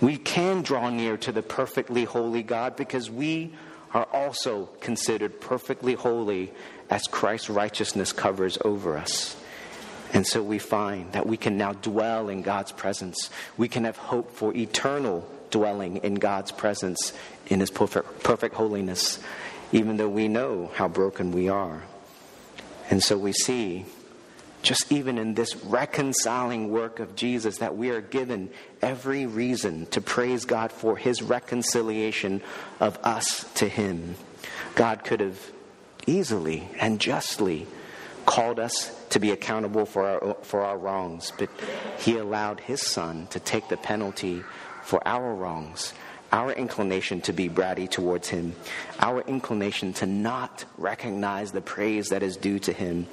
We 0.00 0.18
can 0.18 0.62
draw 0.62 0.90
near 0.90 1.16
to 1.18 1.32
the 1.32 1.42
perfectly 1.42 2.04
holy 2.04 2.42
God 2.42 2.76
because 2.76 3.10
we 3.10 3.54
are 3.92 4.06
also 4.12 4.66
considered 4.80 5.40
perfectly 5.40 5.94
holy 5.94 6.52
as 6.90 7.06
Christ's 7.06 7.48
righteousness 7.48 8.12
covers 8.12 8.58
over 8.64 8.96
us. 8.98 9.36
And 10.12 10.26
so 10.26 10.42
we 10.42 10.58
find 10.58 11.12
that 11.12 11.26
we 11.26 11.36
can 11.36 11.56
now 11.56 11.72
dwell 11.72 12.28
in 12.28 12.42
God's 12.42 12.72
presence. 12.72 13.30
We 13.56 13.68
can 13.68 13.84
have 13.84 13.96
hope 13.96 14.32
for 14.32 14.54
eternal 14.54 15.28
dwelling 15.54 15.98
in 15.98 16.16
God's 16.16 16.50
presence 16.50 17.12
in 17.46 17.60
His 17.60 17.70
perfect, 17.70 18.24
perfect 18.24 18.56
holiness, 18.56 19.20
even 19.70 19.98
though 19.98 20.08
we 20.08 20.26
know 20.26 20.72
how 20.74 20.88
broken 20.88 21.30
we 21.30 21.48
are. 21.48 21.84
And 22.90 23.00
so 23.00 23.16
we 23.16 23.32
see 23.32 23.86
just 24.62 24.90
even 24.90 25.16
in 25.16 25.34
this 25.34 25.54
reconciling 25.56 26.70
work 26.70 26.98
of 26.98 27.14
Jesus, 27.14 27.58
that 27.58 27.76
we 27.76 27.90
are 27.90 28.00
given 28.00 28.50
every 28.82 29.26
reason 29.26 29.86
to 29.86 30.00
praise 30.00 30.44
God 30.44 30.72
for 30.72 30.96
his 30.96 31.22
reconciliation 31.22 32.42
of 32.80 32.98
us 33.04 33.44
to 33.54 33.68
him. 33.68 34.16
God 34.74 35.04
could 35.04 35.20
have 35.20 35.38
easily 36.06 36.68
and 36.80 36.98
justly 36.98 37.66
called 38.26 38.58
us 38.58 38.90
to 39.10 39.20
be 39.20 39.30
accountable 39.30 39.84
for 39.84 40.08
our, 40.08 40.34
for 40.42 40.62
our 40.62 40.78
wrongs, 40.78 41.30
but 41.38 41.50
he 41.98 42.16
allowed 42.16 42.60
his 42.60 42.84
son 42.84 43.26
to 43.28 43.38
take 43.38 43.68
the 43.68 43.76
penalty 43.76 44.42
for 44.84 45.06
our 45.06 45.34
wrongs 45.34 45.92
our 46.34 46.50
inclination 46.50 47.20
to 47.20 47.32
be 47.32 47.48
bratty 47.48 47.88
towards 47.88 48.28
Him, 48.28 48.56
our 48.98 49.20
inclination 49.20 49.92
to 49.94 50.06
not 50.06 50.64
recognize 50.76 51.52
the 51.52 51.60
praise 51.60 52.08
that 52.08 52.24
is 52.24 52.36
due 52.36 52.58
to 52.58 52.72
Him, 52.72 53.06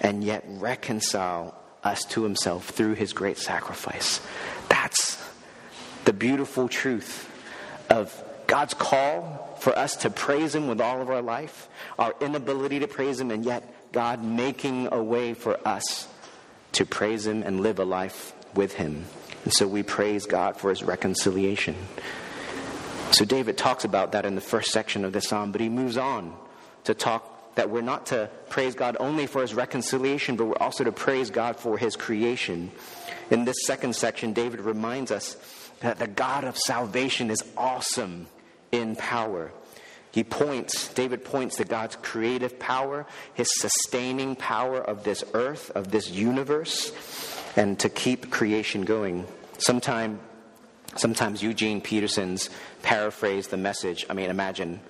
and 0.00 0.22
yet 0.22 0.44
reconcile 0.46 1.60
us 1.82 2.04
to 2.04 2.22
Himself 2.22 2.68
through 2.70 2.94
His 2.94 3.12
great 3.12 3.36
sacrifice. 3.36 4.20
That's 4.68 5.20
the 6.04 6.12
beautiful 6.12 6.68
truth 6.68 7.28
of 7.90 8.14
God's 8.46 8.74
call 8.74 9.56
for 9.58 9.76
us 9.76 9.96
to 9.96 10.10
praise 10.10 10.54
Him 10.54 10.68
with 10.68 10.80
all 10.80 11.02
of 11.02 11.10
our 11.10 11.22
life, 11.22 11.68
our 11.98 12.14
inability 12.20 12.78
to 12.78 12.86
praise 12.86 13.18
Him, 13.18 13.32
and 13.32 13.44
yet 13.44 13.90
God 13.90 14.22
making 14.22 14.92
a 14.92 15.02
way 15.02 15.34
for 15.34 15.58
us 15.66 16.06
to 16.72 16.86
praise 16.86 17.26
Him 17.26 17.42
and 17.42 17.60
live 17.60 17.80
a 17.80 17.84
life 17.84 18.34
with 18.54 18.74
Him. 18.74 19.06
And 19.44 19.52
so 19.52 19.66
we 19.66 19.82
praise 19.82 20.26
God 20.26 20.56
for 20.56 20.70
His 20.70 20.82
reconciliation. 20.82 21.74
So 23.10 23.24
David 23.24 23.56
talks 23.56 23.84
about 23.84 24.12
that 24.12 24.26
in 24.26 24.34
the 24.34 24.40
first 24.40 24.70
section 24.70 25.04
of 25.04 25.12
the 25.12 25.20
psalm, 25.20 25.50
but 25.50 25.60
he 25.60 25.68
moves 25.68 25.96
on 25.96 26.36
to 26.84 26.94
talk 26.94 27.54
that 27.54 27.70
we're 27.70 27.80
not 27.80 28.06
to 28.06 28.30
praise 28.50 28.74
God 28.74 28.96
only 29.00 29.26
for 29.26 29.40
his 29.40 29.54
reconciliation, 29.54 30.36
but 30.36 30.44
we're 30.44 30.58
also 30.60 30.84
to 30.84 30.92
praise 30.92 31.30
God 31.30 31.56
for 31.56 31.78
his 31.78 31.96
creation. 31.96 32.70
In 33.30 33.44
this 33.44 33.56
second 33.66 33.96
section, 33.96 34.32
David 34.32 34.60
reminds 34.60 35.10
us 35.10 35.36
that 35.80 35.98
the 35.98 36.06
God 36.06 36.44
of 36.44 36.56
salvation 36.56 37.30
is 37.30 37.42
awesome 37.56 38.26
in 38.70 38.94
power. 38.94 39.50
He 40.12 40.22
points, 40.22 40.92
David 40.94 41.24
points 41.24 41.56
to 41.56 41.64
God's 41.64 41.96
creative 41.96 42.58
power, 42.58 43.06
his 43.34 43.48
sustaining 43.58 44.36
power 44.36 44.80
of 44.80 45.02
this 45.02 45.24
earth, 45.34 45.70
of 45.74 45.90
this 45.90 46.10
universe, 46.10 46.92
and 47.58 47.78
to 47.80 47.88
keep 47.88 48.30
creation 48.30 48.84
going. 48.86 49.26
Sometime 49.58 50.20
Sometimes 50.96 51.42
Eugene 51.42 51.80
Peterson's 51.80 52.50
paraphrase 52.82 53.48
the 53.48 53.56
message. 53.56 54.06
I 54.08 54.14
mean, 54.14 54.30
imagine 54.30 54.80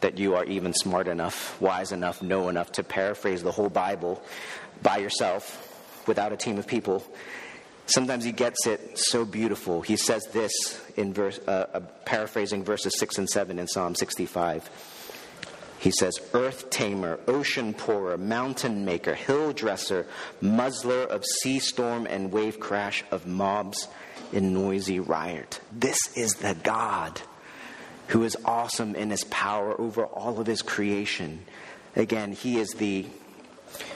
that 0.00 0.18
you 0.18 0.34
are 0.36 0.44
even 0.44 0.72
smart 0.74 1.08
enough, 1.08 1.60
wise 1.60 1.92
enough, 1.92 2.22
know 2.22 2.48
enough 2.48 2.70
to 2.72 2.84
paraphrase 2.84 3.42
the 3.42 3.50
whole 3.50 3.70
Bible 3.70 4.22
by 4.82 4.98
yourself 4.98 6.04
without 6.06 6.32
a 6.32 6.36
team 6.36 6.58
of 6.58 6.66
people. 6.66 7.02
Sometimes 7.86 8.22
he 8.22 8.32
gets 8.32 8.66
it 8.66 8.98
so 8.98 9.24
beautiful. 9.24 9.80
He 9.80 9.96
says 9.96 10.26
this 10.26 10.52
in 10.96 11.14
verse, 11.14 11.40
uh, 11.48 11.66
uh, 11.72 11.80
paraphrasing 12.04 12.62
verses 12.62 12.96
6 12.98 13.18
and 13.18 13.28
7 13.28 13.58
in 13.58 13.66
Psalm 13.66 13.94
65. 13.94 14.68
He 15.86 15.92
says, 15.92 16.18
Earth 16.34 16.68
tamer, 16.68 17.20
ocean 17.28 17.72
pourer, 17.72 18.18
mountain 18.18 18.84
maker, 18.84 19.14
hill 19.14 19.52
dresser, 19.52 20.04
muzzler 20.40 21.04
of 21.04 21.24
sea 21.24 21.60
storm 21.60 22.08
and 22.08 22.32
wave 22.32 22.58
crash 22.58 23.04
of 23.12 23.24
mobs 23.24 23.86
in 24.32 24.52
noisy 24.52 24.98
riot. 24.98 25.60
This 25.70 26.00
is 26.16 26.34
the 26.34 26.56
God 26.56 27.20
who 28.08 28.24
is 28.24 28.36
awesome 28.44 28.96
in 28.96 29.10
his 29.10 29.22
power 29.30 29.80
over 29.80 30.04
all 30.04 30.40
of 30.40 30.48
his 30.48 30.60
creation. 30.60 31.44
Again, 31.94 32.32
he 32.32 32.58
is 32.58 32.70
the 32.70 33.06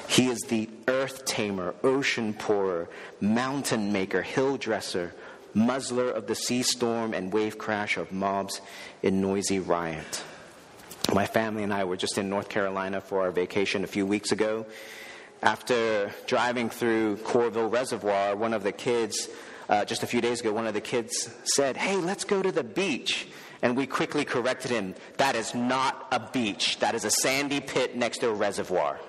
he 0.06 0.28
is 0.28 0.38
the 0.42 0.70
earth 0.86 1.24
tamer, 1.24 1.74
ocean 1.82 2.34
pourer, 2.34 2.88
mountain 3.20 3.92
maker, 3.92 4.22
hill 4.22 4.58
dresser, 4.58 5.12
muzzler 5.54 6.08
of 6.08 6.28
the 6.28 6.36
sea 6.36 6.62
storm 6.62 7.14
and 7.14 7.32
wave 7.32 7.58
crash 7.58 7.96
of 7.96 8.12
mobs 8.12 8.60
in 9.02 9.20
noisy 9.20 9.58
riot. 9.58 10.22
My 11.14 11.26
family 11.26 11.64
and 11.64 11.72
I 11.72 11.84
were 11.84 11.96
just 11.96 12.18
in 12.18 12.28
North 12.28 12.48
Carolina 12.48 13.00
for 13.00 13.22
our 13.22 13.32
vacation 13.32 13.82
a 13.82 13.88
few 13.88 14.06
weeks 14.06 14.30
ago. 14.30 14.66
After 15.42 16.12
driving 16.26 16.70
through 16.70 17.16
Coralville 17.16 17.72
Reservoir, 17.72 18.36
one 18.36 18.54
of 18.54 18.62
the 18.62 18.72
kids 18.72 19.28
uh, 19.68 19.84
just 19.84 20.02
a 20.02 20.06
few 20.06 20.20
days 20.20 20.40
ago, 20.40 20.52
one 20.52 20.66
of 20.66 20.74
the 20.74 20.80
kids 20.80 21.30
said, 21.44 21.76
Hey, 21.76 21.96
let's 21.96 22.24
go 22.24 22.42
to 22.42 22.52
the 22.52 22.62
beach. 22.62 23.26
And 23.62 23.76
we 23.76 23.86
quickly 23.86 24.24
corrected 24.24 24.70
him 24.70 24.94
that 25.16 25.34
is 25.34 25.54
not 25.54 26.06
a 26.12 26.20
beach, 26.32 26.78
that 26.78 26.94
is 26.94 27.04
a 27.04 27.10
sandy 27.10 27.60
pit 27.60 27.96
next 27.96 28.18
to 28.18 28.28
a 28.28 28.34
reservoir. 28.34 29.00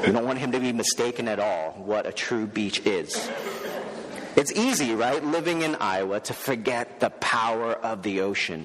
We 0.00 0.12
don't 0.12 0.24
want 0.24 0.38
him 0.38 0.52
to 0.52 0.60
be 0.60 0.72
mistaken 0.72 1.28
at 1.28 1.38
all 1.38 1.72
what 1.72 2.06
a 2.06 2.12
true 2.12 2.46
beach 2.46 2.80
is. 2.86 3.30
It's 4.34 4.50
easy, 4.52 4.94
right, 4.94 5.22
living 5.22 5.60
in 5.60 5.74
Iowa 5.74 6.20
to 6.20 6.32
forget 6.32 7.00
the 7.00 7.10
power 7.10 7.74
of 7.74 8.02
the 8.02 8.22
ocean. 8.22 8.64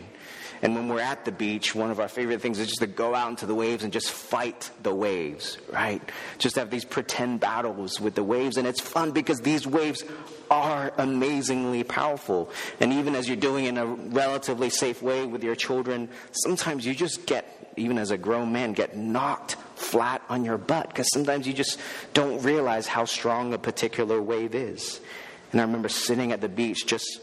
And 0.62 0.76
when 0.76 0.88
we're 0.88 1.00
at 1.00 1.26
the 1.26 1.32
beach, 1.32 1.76
one 1.76 1.92
of 1.92 2.00
our 2.00 2.08
favorite 2.08 2.42
things 2.42 2.60
is 2.60 2.68
just 2.68 2.80
to 2.80 2.88
go 2.88 3.14
out 3.14 3.30
into 3.30 3.46
the 3.46 3.56
waves 3.56 3.84
and 3.84 3.92
just 3.92 4.12
fight 4.12 4.70
the 4.84 4.94
waves, 4.94 5.58
right? 5.72 6.02
Just 6.38 6.56
have 6.56 6.70
these 6.70 6.86
pretend 6.86 7.40
battles 7.40 8.00
with 8.00 8.16
the 8.16 8.24
waves. 8.24 8.58
And 8.58 8.68
it's 8.68 8.82
fun 8.82 9.12
because 9.12 9.40
these 9.40 9.68
waves 9.68 10.04
are 10.50 10.94
amazingly 10.98 11.84
powerful. 11.84 12.50
And 12.80 12.94
even 12.94 13.16
as 13.16 13.28
you're 13.28 13.38
doing 13.38 13.66
in 13.66 13.78
a 13.78 13.86
relatively 13.86 14.70
safe 14.70 15.02
way 15.02 15.26
with 15.26 15.44
your 15.44 15.56
children, 15.56 16.10
sometimes 16.32 16.86
you 16.86 16.94
just 16.94 17.26
get, 17.26 17.74
even 17.76 17.98
as 17.98 18.12
a 18.12 18.18
grown 18.18 18.52
man, 18.52 18.74
get 18.74 18.96
knocked 18.96 19.58
flat 19.76 20.22
on 20.30 20.46
your 20.46 20.58
butt 20.58 20.88
because 20.90 21.08
sometimes 21.12 21.48
you 21.48 21.54
just 21.54 21.80
don't 22.14 22.42
realize 22.42 22.88
how 22.88 23.06
strong 23.06 23.54
a 23.54 23.58
particular 23.58 24.22
wave 24.22 24.56
is. 24.56 25.00
And 25.52 25.62
I 25.62 25.64
remember 25.64 25.90
sitting 25.90 26.32
at 26.32 26.42
the 26.42 26.50
beach 26.50 26.86
just 26.86 27.22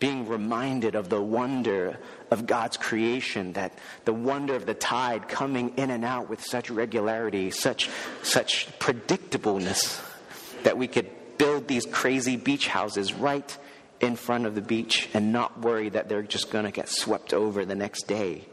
being 0.00 0.26
reminded 0.26 0.94
of 0.94 1.10
the 1.10 1.20
wonder 1.20 1.98
of 2.30 2.46
God's 2.46 2.76
creation, 2.78 3.52
that 3.52 3.72
the 4.06 4.14
wonder 4.14 4.56
of 4.56 4.66
the 4.66 4.74
tide 4.74 5.28
coming 5.28 5.74
in 5.76 5.90
and 5.90 6.04
out 6.04 6.28
with 6.28 6.42
such 6.42 6.70
regularity, 6.70 7.50
such, 7.50 7.90
such 8.22 8.66
predictableness, 8.78 10.02
that 10.64 10.78
we 10.78 10.88
could 10.88 11.08
build 11.36 11.68
these 11.68 11.86
crazy 11.86 12.36
beach 12.36 12.66
houses 12.66 13.12
right 13.12 13.56
in 14.00 14.16
front 14.16 14.46
of 14.46 14.54
the 14.54 14.62
beach 14.62 15.08
and 15.12 15.32
not 15.32 15.60
worry 15.60 15.90
that 15.90 16.08
they're 16.08 16.22
just 16.22 16.50
going 16.50 16.64
to 16.64 16.70
get 16.70 16.88
swept 16.88 17.34
over 17.34 17.66
the 17.66 17.74
next 17.74 18.06
day. 18.06 18.46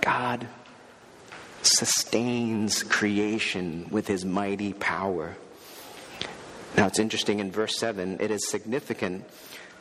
God 0.00 0.48
sustains 1.62 2.82
creation 2.82 3.86
with 3.90 4.08
his 4.08 4.24
mighty 4.24 4.72
power. 4.72 5.36
Now, 6.76 6.88
it's 6.88 6.98
interesting 6.98 7.38
in 7.38 7.52
verse 7.52 7.78
7, 7.78 8.18
it 8.20 8.32
is 8.32 8.50
significant 8.50 9.24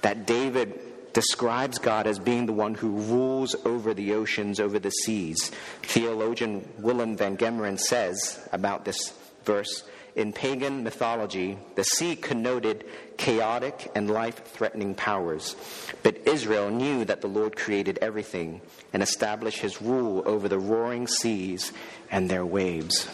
that 0.01 0.25
David 0.25 0.79
describes 1.13 1.77
God 1.77 2.07
as 2.07 2.19
being 2.19 2.45
the 2.45 2.53
one 2.53 2.73
who 2.73 2.91
rules 2.91 3.55
over 3.65 3.93
the 3.93 4.13
oceans, 4.13 4.59
over 4.59 4.79
the 4.79 4.91
seas. 4.91 5.51
Theologian 5.83 6.67
Willem 6.79 7.17
van 7.17 7.37
Gemeren 7.37 7.79
says 7.79 8.39
about 8.51 8.85
this 8.85 9.13
verse 9.43 9.83
in 10.15 10.33
pagan 10.33 10.83
mythology, 10.83 11.57
the 11.75 11.83
sea 11.83 12.15
connoted 12.15 12.85
chaotic 13.17 13.89
and 13.95 14.09
life 14.09 14.45
threatening 14.45 14.93
powers. 14.93 15.55
But 16.03 16.27
Israel 16.27 16.69
knew 16.69 17.05
that 17.05 17.21
the 17.21 17.27
Lord 17.27 17.55
created 17.55 17.97
everything 18.01 18.61
and 18.91 19.01
established 19.01 19.59
his 19.59 19.81
rule 19.81 20.23
over 20.25 20.49
the 20.49 20.59
roaring 20.59 21.07
seas 21.07 21.71
and 22.09 22.29
their 22.29 22.45
waves. 22.45 23.07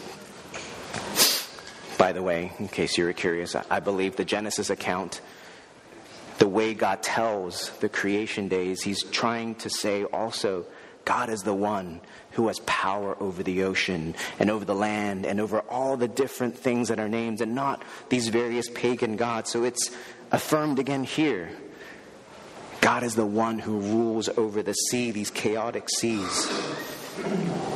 By 1.98 2.12
the 2.12 2.22
way, 2.22 2.52
in 2.58 2.68
case 2.68 2.96
you 2.96 3.04
were 3.04 3.12
curious, 3.12 3.54
I 3.54 3.80
believe 3.80 4.16
the 4.16 4.24
Genesis 4.24 4.70
account 4.70 5.20
the 6.38 6.48
way 6.48 6.74
God 6.74 7.02
tells 7.02 7.70
the 7.80 7.88
creation 7.88 8.48
days, 8.48 8.82
he's 8.82 9.02
trying 9.02 9.56
to 9.56 9.70
say 9.70 10.04
also, 10.04 10.64
God 11.04 11.30
is 11.30 11.40
the 11.40 11.54
one 11.54 12.00
who 12.32 12.48
has 12.48 12.60
power 12.60 13.16
over 13.20 13.42
the 13.42 13.64
ocean 13.64 14.14
and 14.38 14.50
over 14.50 14.64
the 14.64 14.74
land 14.74 15.26
and 15.26 15.40
over 15.40 15.60
all 15.60 15.96
the 15.96 16.08
different 16.08 16.56
things 16.56 16.88
that 16.88 17.00
are 17.00 17.08
named 17.08 17.40
and 17.40 17.54
not 17.54 17.82
these 18.08 18.28
various 18.28 18.68
pagan 18.68 19.16
gods. 19.16 19.50
So 19.50 19.64
it's 19.64 19.90
affirmed 20.30 20.78
again 20.78 21.04
here. 21.04 21.50
God 22.80 23.02
is 23.02 23.14
the 23.14 23.26
one 23.26 23.58
who 23.58 23.80
rules 23.80 24.28
over 24.28 24.62
the 24.62 24.74
sea, 24.74 25.10
these 25.10 25.30
chaotic 25.30 25.88
seas. 25.88 26.48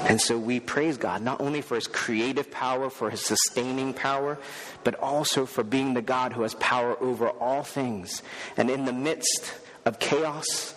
And 0.08 0.20
so 0.20 0.36
we 0.36 0.60
praise 0.60 0.96
God 0.96 1.22
not 1.22 1.40
only 1.40 1.60
for 1.60 1.74
his 1.74 1.86
creative 1.86 2.50
power, 2.50 2.90
for 2.90 3.10
his 3.10 3.24
sustaining 3.24 3.94
power, 3.94 4.38
but 4.84 4.94
also 4.96 5.46
for 5.46 5.62
being 5.62 5.94
the 5.94 6.02
God 6.02 6.32
who 6.32 6.42
has 6.42 6.54
power 6.54 6.96
over 7.00 7.28
all 7.28 7.62
things. 7.62 8.22
And 8.56 8.70
in 8.70 8.84
the 8.84 8.92
midst 8.92 9.54
of 9.84 9.98
chaos, 9.98 10.74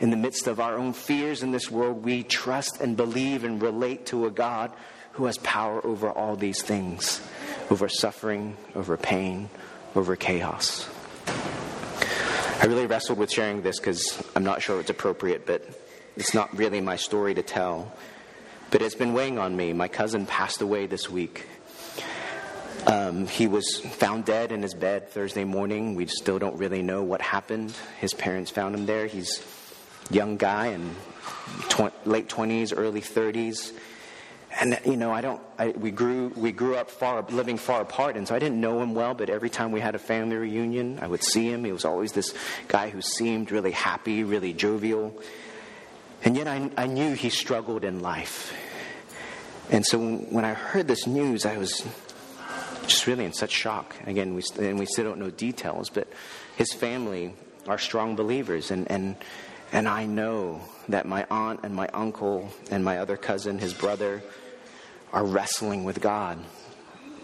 in 0.00 0.10
the 0.10 0.16
midst 0.16 0.46
of 0.46 0.60
our 0.60 0.76
own 0.76 0.92
fears 0.92 1.42
in 1.42 1.50
this 1.50 1.70
world, 1.70 2.04
we 2.04 2.22
trust 2.22 2.80
and 2.80 2.96
believe 2.96 3.44
and 3.44 3.60
relate 3.60 4.06
to 4.06 4.26
a 4.26 4.30
God 4.30 4.72
who 5.12 5.26
has 5.26 5.38
power 5.38 5.84
over 5.84 6.10
all 6.10 6.36
these 6.36 6.62
things 6.62 7.20
over 7.70 7.88
suffering, 7.88 8.56
over 8.74 8.96
pain, 8.96 9.48
over 9.94 10.14
chaos. 10.14 10.88
I 11.26 12.66
really 12.66 12.86
wrestled 12.86 13.18
with 13.18 13.30
sharing 13.30 13.62
this 13.62 13.78
because 13.78 14.22
I'm 14.36 14.44
not 14.44 14.62
sure 14.62 14.78
it's 14.78 14.90
appropriate, 14.90 15.46
but 15.46 15.64
it's 16.16 16.34
not 16.34 16.56
really 16.56 16.80
my 16.80 16.96
story 16.96 17.34
to 17.34 17.42
tell. 17.42 17.92
But 18.70 18.82
it's 18.82 18.94
been 18.94 19.12
weighing 19.12 19.38
on 19.38 19.56
me. 19.56 19.72
My 19.72 19.88
cousin 19.88 20.26
passed 20.26 20.62
away 20.62 20.86
this 20.86 21.10
week. 21.10 21.46
Um, 22.86 23.26
he 23.26 23.46
was 23.46 23.78
found 23.78 24.24
dead 24.24 24.50
in 24.50 24.62
his 24.62 24.74
bed 24.74 25.10
Thursday 25.10 25.44
morning. 25.44 25.94
We 25.94 26.06
still 26.06 26.38
don't 26.38 26.56
really 26.56 26.82
know 26.82 27.02
what 27.02 27.20
happened. 27.20 27.74
His 28.00 28.14
parents 28.14 28.50
found 28.50 28.74
him 28.74 28.86
there. 28.86 29.06
He's 29.06 29.44
a 30.10 30.14
young 30.14 30.36
guy 30.36 30.68
in 30.68 30.94
tw- 31.68 32.06
late 32.06 32.28
20s, 32.28 32.72
early 32.76 33.02
30s 33.02 33.72
and 34.60 34.78
you 34.84 34.96
know, 34.96 35.10
I 35.10 35.20
don't. 35.20 35.40
I, 35.58 35.68
we 35.68 35.90
grew 35.90 36.28
we 36.36 36.52
grew 36.52 36.76
up 36.76 36.90
far, 36.90 37.22
living 37.30 37.56
far 37.56 37.80
apart, 37.80 38.16
and 38.16 38.28
so 38.28 38.34
I 38.34 38.38
didn't 38.38 38.60
know 38.60 38.82
him 38.82 38.94
well. 38.94 39.14
But 39.14 39.30
every 39.30 39.50
time 39.50 39.72
we 39.72 39.80
had 39.80 39.94
a 39.94 39.98
family 39.98 40.36
reunion, 40.36 40.98
I 41.00 41.06
would 41.06 41.22
see 41.22 41.50
him. 41.50 41.64
He 41.64 41.72
was 41.72 41.84
always 41.84 42.12
this 42.12 42.34
guy 42.68 42.90
who 42.90 43.00
seemed 43.00 43.50
really 43.50 43.70
happy, 43.70 44.24
really 44.24 44.52
jovial, 44.52 45.18
and 46.24 46.36
yet 46.36 46.46
I, 46.46 46.70
I 46.76 46.86
knew 46.86 47.14
he 47.14 47.30
struggled 47.30 47.84
in 47.84 48.00
life. 48.00 48.54
And 49.70 49.84
so 49.86 49.98
when 49.98 50.44
I 50.44 50.54
heard 50.54 50.86
this 50.88 51.06
news, 51.06 51.46
I 51.46 51.56
was 51.56 51.86
just 52.82 53.06
really 53.06 53.24
in 53.24 53.32
such 53.32 53.50
shock. 53.50 53.96
Again, 54.06 54.34
we 54.34 54.42
and 54.58 54.78
we 54.78 54.86
still 54.86 55.04
don't 55.04 55.18
know 55.18 55.30
details, 55.30 55.88
but 55.88 56.08
his 56.56 56.72
family 56.72 57.34
are 57.66 57.78
strong 57.78 58.16
believers, 58.16 58.70
and 58.70 58.90
and 58.90 59.16
and 59.72 59.88
I 59.88 60.06
know 60.06 60.60
that 60.88 61.06
my 61.06 61.26
aunt 61.30 61.60
and 61.62 61.74
my 61.74 61.88
uncle 61.88 62.50
and 62.70 62.84
my 62.84 62.98
other 62.98 63.16
cousin, 63.16 63.58
his 63.58 63.72
brother 63.72 64.22
are 65.12 65.24
wrestling 65.24 65.84
with 65.84 66.00
God. 66.00 66.38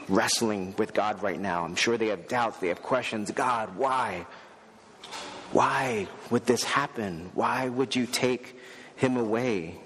Wrestling 0.08 0.74
with 0.78 0.94
God 0.94 1.22
right 1.22 1.38
now. 1.38 1.64
I'm 1.64 1.76
sure 1.76 1.98
they 1.98 2.08
have 2.08 2.28
doubts, 2.28 2.58
they 2.58 2.68
have 2.68 2.82
questions. 2.82 3.30
God, 3.30 3.76
why? 3.76 4.26
Why 5.52 6.08
would 6.30 6.46
this 6.46 6.62
happen? 6.62 7.30
Why 7.34 7.68
would 7.68 7.94
you 7.94 8.06
take 8.06 8.57
him 8.98 9.16
away? 9.16 9.76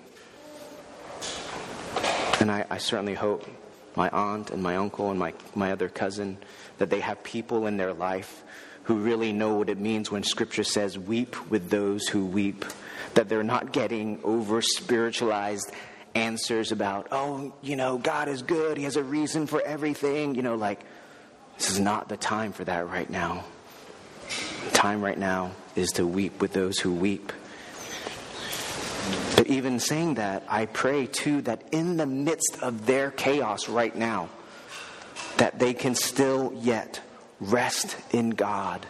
And 2.41 2.51
I, 2.51 2.67
I 2.69 2.79
certainly 2.79 3.15
hope 3.15 3.49
my 3.95 4.09
aunt 4.09 4.51
and 4.51 4.63
my 4.63 4.77
uncle 4.77 5.11
and 5.11 5.19
my, 5.19 5.33
my 5.55 5.71
other 5.71 5.89
cousin 5.89 6.39
that 6.79 6.91
they 6.91 7.01
have 7.01 7.23
people 7.23 7.67
in 7.67 7.77
their 7.77 7.93
life 7.93 8.43
who 8.85 8.97
really 8.97 9.33
know 9.33 9.55
what 9.55 9.69
it 9.69 9.79
means 9.79 10.11
when 10.11 10.25
Scripture 10.25 10.65
says, 10.65 10.99
weep 10.99 11.51
with 11.51 11.71
those 11.71 12.09
who 12.09 12.27
weep. 12.27 12.65
That 13.15 13.29
they're 13.29 13.45
not 13.45 13.73
getting 13.73 14.19
over 14.25 14.63
spiritualized 14.63 15.71
answers 16.15 16.73
about, 16.73 17.09
oh, 17.13 17.53
you 17.63 17.77
know, 17.77 17.99
God 17.99 18.29
is 18.29 18.43
good. 18.43 18.79
He 18.79 18.85
has 18.85 18.97
a 18.97 19.05
reason 19.05 19.47
for 19.47 19.61
everything. 19.61 20.35
You 20.35 20.43
know, 20.43 20.57
like, 20.57 20.81
this 21.59 21.71
is 21.71 21.79
not 21.79 22.09
the 22.09 22.17
time 22.17 22.53
for 22.53 22.65
that 22.65 22.89
right 22.89 23.09
now. 23.09 23.45
The 24.65 24.71
time 24.71 25.03
right 25.03 25.19
now 25.19 25.53
is 25.77 25.91
to 25.93 26.07
weep 26.07 26.41
with 26.41 26.55
those 26.55 26.79
who 26.79 26.93
weep. 26.93 27.33
But 29.37 29.47
even 29.49 29.81
saying 29.81 30.15
that, 30.15 30.45
I 30.49 30.67
pray 30.67 31.07
too 31.07 31.43
that 31.43 31.63
in 31.73 31.97
the 31.97 32.07
midst 32.07 32.59
of 32.63 32.87
their 32.87 33.11
chaos 33.11 33.69
right 33.69 33.95
now, 33.95 34.29
that 35.39 35.59
they 35.59 35.75
can 35.75 35.95
still 35.95 36.53
yet 36.55 37.01
rest 37.41 37.97
in 38.13 38.31
God 38.31 38.87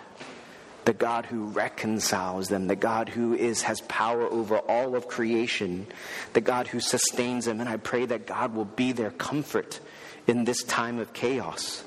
the 0.84 0.92
God 0.92 1.26
who 1.26 1.46
reconciles 1.46 2.48
them, 2.48 2.66
the 2.66 2.76
God 2.76 3.08
who 3.08 3.34
is 3.34 3.62
has 3.62 3.80
power 3.82 4.22
over 4.22 4.58
all 4.58 4.96
of 4.96 5.06
creation, 5.06 5.86
the 6.32 6.40
God 6.40 6.66
who 6.66 6.80
sustains 6.80 7.44
them. 7.44 7.60
And 7.60 7.68
I 7.68 7.76
pray 7.76 8.06
that 8.06 8.26
God 8.26 8.54
will 8.54 8.64
be 8.64 8.92
their 8.92 9.10
comfort 9.10 9.80
in 10.26 10.44
this 10.44 10.62
time 10.64 10.98
of 10.98 11.12
chaos. 11.12 11.84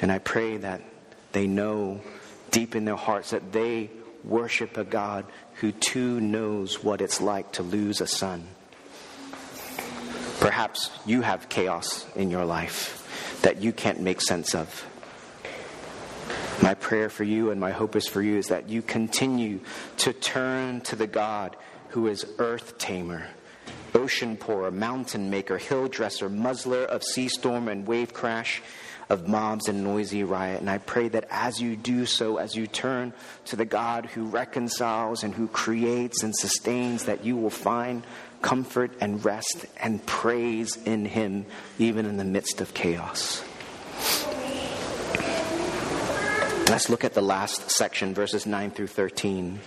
And 0.00 0.10
I 0.10 0.18
pray 0.18 0.56
that 0.58 0.82
they 1.32 1.46
know 1.46 2.00
deep 2.50 2.74
in 2.74 2.84
their 2.84 2.96
hearts 2.96 3.30
that 3.30 3.52
they 3.52 3.90
worship 4.24 4.76
a 4.76 4.84
God 4.84 5.24
who 5.54 5.72
too 5.72 6.20
knows 6.20 6.82
what 6.82 7.00
it's 7.00 7.20
like 7.20 7.52
to 7.52 7.62
lose 7.62 8.00
a 8.00 8.06
son. 8.06 8.46
Perhaps 10.40 10.90
you 11.06 11.22
have 11.22 11.48
chaos 11.48 12.06
in 12.16 12.30
your 12.30 12.44
life 12.44 13.40
that 13.42 13.62
you 13.62 13.72
can't 13.72 14.00
make 14.00 14.20
sense 14.20 14.54
of. 14.54 14.86
My 16.62 16.74
prayer 16.74 17.08
for 17.08 17.24
you 17.24 17.50
and 17.50 17.60
my 17.60 17.72
hope 17.72 17.96
is 17.96 18.06
for 18.06 18.22
you 18.22 18.36
is 18.36 18.46
that 18.46 18.68
you 18.68 18.82
continue 18.82 19.60
to 19.98 20.12
turn 20.12 20.80
to 20.82 20.96
the 20.96 21.06
God 21.06 21.56
who 21.88 22.06
is 22.06 22.26
earth 22.38 22.78
tamer, 22.78 23.26
ocean 23.94 24.36
pourer, 24.36 24.70
mountain 24.70 25.28
maker, 25.28 25.58
hill 25.58 25.88
dresser, 25.88 26.28
muzzler 26.28 26.84
of 26.84 27.02
sea 27.02 27.28
storm 27.28 27.68
and 27.68 27.86
wave 27.86 28.14
crash, 28.14 28.62
of 29.12 29.28
mobs 29.28 29.68
and 29.68 29.84
noisy 29.84 30.24
riot. 30.24 30.60
And 30.60 30.70
I 30.70 30.78
pray 30.78 31.08
that 31.08 31.28
as 31.30 31.60
you 31.60 31.76
do 31.76 32.06
so, 32.06 32.38
as 32.38 32.56
you 32.56 32.66
turn 32.66 33.12
to 33.44 33.56
the 33.56 33.66
God 33.66 34.06
who 34.06 34.24
reconciles 34.24 35.22
and 35.22 35.34
who 35.34 35.48
creates 35.48 36.22
and 36.22 36.34
sustains, 36.34 37.04
that 37.04 37.22
you 37.22 37.36
will 37.36 37.50
find 37.50 38.04
comfort 38.40 38.90
and 39.00 39.22
rest 39.22 39.66
and 39.76 40.04
praise 40.06 40.76
in 40.76 41.04
Him, 41.04 41.44
even 41.78 42.06
in 42.06 42.16
the 42.16 42.24
midst 42.24 42.62
of 42.62 42.72
chaos. 42.72 43.44
Let's 46.68 46.88
look 46.88 47.04
at 47.04 47.12
the 47.12 47.20
last 47.20 47.70
section, 47.70 48.14
verses 48.14 48.46
9 48.46 48.70
through 48.70 48.86
13. 48.86 49.60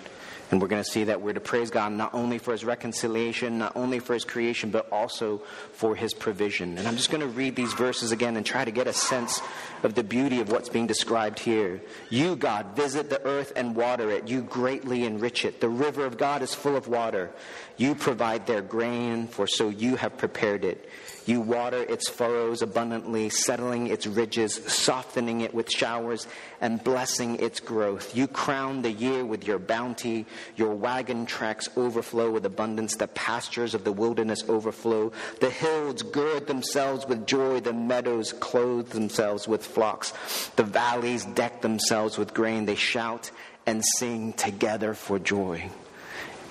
And 0.55 0.61
we're 0.61 0.69
going 0.69 0.85
to 0.85 0.89
see 0.89 1.03
that 1.03 1.19
we're 1.19 1.33
to 1.33 1.41
praise 1.41 1.69
God 1.69 1.91
not 1.91 2.13
only 2.13 2.37
for 2.37 2.53
his 2.53 2.63
reconciliation, 2.63 3.57
not 3.57 3.75
only 3.75 3.99
for 3.99 4.13
his 4.13 4.23
creation, 4.23 4.69
but 4.69 4.89
also 4.89 5.39
for 5.73 5.97
his 5.97 6.13
provision. 6.13 6.77
And 6.77 6.87
I'm 6.87 6.95
just 6.95 7.11
going 7.11 7.19
to 7.19 7.27
read 7.27 7.57
these 7.57 7.73
verses 7.73 8.13
again 8.13 8.37
and 8.37 8.45
try 8.45 8.63
to 8.63 8.71
get 8.71 8.87
a 8.87 8.93
sense 8.93 9.41
of 9.83 9.95
the 9.95 10.03
beauty 10.03 10.39
of 10.39 10.47
what's 10.47 10.69
being 10.69 10.87
described 10.87 11.39
here. 11.39 11.81
You, 12.09 12.37
God, 12.37 12.73
visit 12.73 13.09
the 13.09 13.21
earth 13.25 13.51
and 13.57 13.75
water 13.75 14.09
it. 14.09 14.29
You 14.29 14.43
greatly 14.43 15.03
enrich 15.03 15.43
it. 15.43 15.59
The 15.59 15.67
river 15.67 16.05
of 16.05 16.17
God 16.17 16.41
is 16.41 16.55
full 16.55 16.77
of 16.77 16.87
water. 16.87 17.31
You 17.75 17.93
provide 17.93 18.47
their 18.47 18.61
grain, 18.61 19.27
for 19.27 19.47
so 19.47 19.67
you 19.67 19.97
have 19.97 20.17
prepared 20.17 20.63
it. 20.63 20.89
You 21.25 21.41
water 21.41 21.81
its 21.81 22.07
furrows 22.07 22.61
abundantly, 22.61 23.29
settling 23.29 23.87
its 23.87 24.05
ridges, 24.05 24.53
softening 24.53 25.41
it 25.41 25.53
with 25.53 25.69
showers, 25.71 26.27
and 26.61 26.81
blessing 26.81 27.39
its 27.39 27.59
growth. 27.59 28.15
You 28.15 28.27
crown 28.27 28.83
the 28.83 28.91
year 28.91 29.25
with 29.25 29.45
your 29.45 29.57
bounty. 29.59 30.27
Your 30.55 30.73
wagon 30.73 31.25
tracks 31.25 31.69
overflow 31.75 32.31
with 32.31 32.45
abundance. 32.45 32.95
The 32.95 33.07
pastures 33.07 33.73
of 33.73 33.83
the 33.83 33.91
wilderness 33.91 34.43
overflow. 34.47 35.11
The 35.39 35.49
hills 35.49 36.01
gird 36.01 36.47
themselves 36.47 37.05
with 37.07 37.25
joy. 37.25 37.59
The 37.59 37.73
meadows 37.73 38.33
clothe 38.33 38.89
themselves 38.89 39.47
with 39.47 39.65
flocks. 39.65 40.13
The 40.55 40.63
valleys 40.63 41.25
deck 41.25 41.61
themselves 41.61 42.17
with 42.17 42.33
grain. 42.33 42.65
They 42.65 42.75
shout 42.75 43.31
and 43.65 43.83
sing 43.97 44.33
together 44.33 44.93
for 44.93 45.19
joy. 45.19 45.69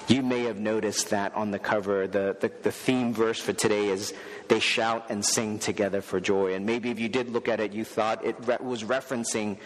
You 0.06 0.22
may 0.22 0.44
have 0.44 0.58
noticed 0.58 1.10
that 1.10 1.34
on 1.34 1.50
the 1.50 1.58
cover, 1.58 2.06
the, 2.06 2.36
the, 2.38 2.52
the, 2.62 2.70
theme 2.70 3.14
verse 3.14 3.40
for 3.40 3.54
today 3.54 3.88
is 3.88 4.12
they 4.48 4.60
shout 4.60 5.06
and 5.08 5.24
sing 5.24 5.58
together 5.58 6.02
for 6.02 6.20
joy. 6.20 6.52
And 6.52 6.66
maybe 6.66 6.90
if 6.90 7.00
you 7.00 7.08
did 7.08 7.30
look 7.30 7.48
at 7.48 7.58
it, 7.58 7.72
you 7.72 7.84
thought 7.84 8.22
it 8.22 8.36
re- 8.46 8.58
was 8.60 8.84
referencing 8.84 9.56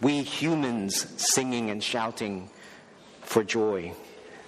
we 0.00 0.22
humans 0.22 1.06
singing 1.16 1.70
and 1.70 1.82
shouting 1.82 2.50
for 3.28 3.44
joy. 3.44 3.92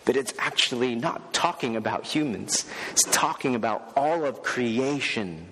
But 0.05 0.17
it's 0.17 0.33
actually 0.39 0.95
not 0.95 1.33
talking 1.33 1.77
about 1.77 2.05
humans, 2.05 2.65
it's 2.91 3.05
talking 3.05 3.55
about 3.55 3.93
all 3.97 4.25
of 4.25 4.43
creation 4.43 5.47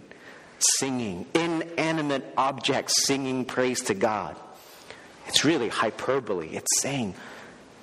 singing, 0.58 1.26
inanimate 1.34 2.24
objects 2.36 3.04
singing 3.06 3.44
praise 3.44 3.82
to 3.82 3.94
God. 3.94 4.34
It's 5.28 5.44
really 5.44 5.68
hyperbole. 5.68 6.48
It's 6.48 6.80
saying, 6.80 7.14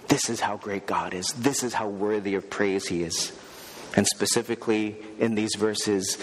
this 0.07 0.29
is 0.29 0.39
how 0.39 0.57
great 0.57 0.85
God 0.85 1.13
is. 1.13 1.27
This 1.37 1.63
is 1.63 1.73
how 1.73 1.87
worthy 1.87 2.35
of 2.35 2.49
praise 2.49 2.87
He 2.87 3.03
is. 3.03 3.31
And 3.95 4.05
specifically 4.07 4.97
in 5.19 5.35
these 5.35 5.55
verses, 5.55 6.17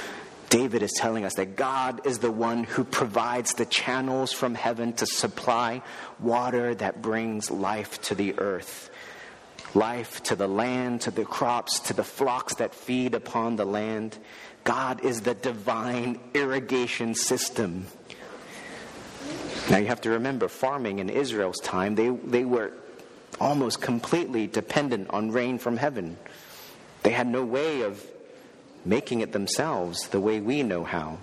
David 0.51 0.83
is 0.83 0.93
telling 0.93 1.25
us 1.25 1.35
that 1.37 1.57
God 1.57 2.07
is 2.07 2.19
the 2.19 2.31
one 2.31 2.65
who 2.65 2.85
provides 2.85 3.55
the 3.55 3.65
channels 3.65 4.33
from 4.33 4.55
heaven 4.55 4.93
to 4.95 5.07
supply 5.07 5.81
water 6.21 6.75
that 6.75 7.01
brings 7.01 7.51
life 7.51 8.03
to 8.03 8.15
the 8.15 8.39
earth. 8.39 8.91
Life 9.75 10.23
to 10.25 10.37
the 10.37 10.49
land, 10.49 11.03
to 11.03 11.11
the 11.11 11.25
crops, 11.25 11.81
to 11.81 11.95
the 11.95 12.05
flocks 12.05 12.57
that 12.57 12.75
feed 12.75 13.15
upon 13.15 13.57
the 13.57 13.65
land. 13.65 14.19
God 14.65 15.05
is 15.05 15.23
the 15.23 15.35
divine 15.35 16.21
irrigation 16.35 17.15
system. 17.15 17.87
Now 19.71 19.79
you 19.79 19.87
have 19.87 20.03
to 20.03 20.11
remember, 20.11 20.49
farming 20.49 20.99
in 20.99 21.09
Israel's 21.09 21.59
time, 21.61 21.95
they, 21.95 22.09
they 22.09 22.45
were 22.45 22.73
almost 23.41 23.81
completely 23.81 24.47
dependent 24.47 25.09
on 25.11 25.31
rain 25.31 25.59
from 25.59 25.77
heaven. 25.77 26.19
They 27.03 27.11
had 27.11 27.27
no 27.27 27.45
way 27.45 27.83
of 27.83 28.05
making 28.85 29.21
it 29.21 29.33
themselves 29.33 30.09
the 30.09 30.21
way 30.21 30.41
we 30.41 30.63
know 30.63 30.85
how. 30.85 31.19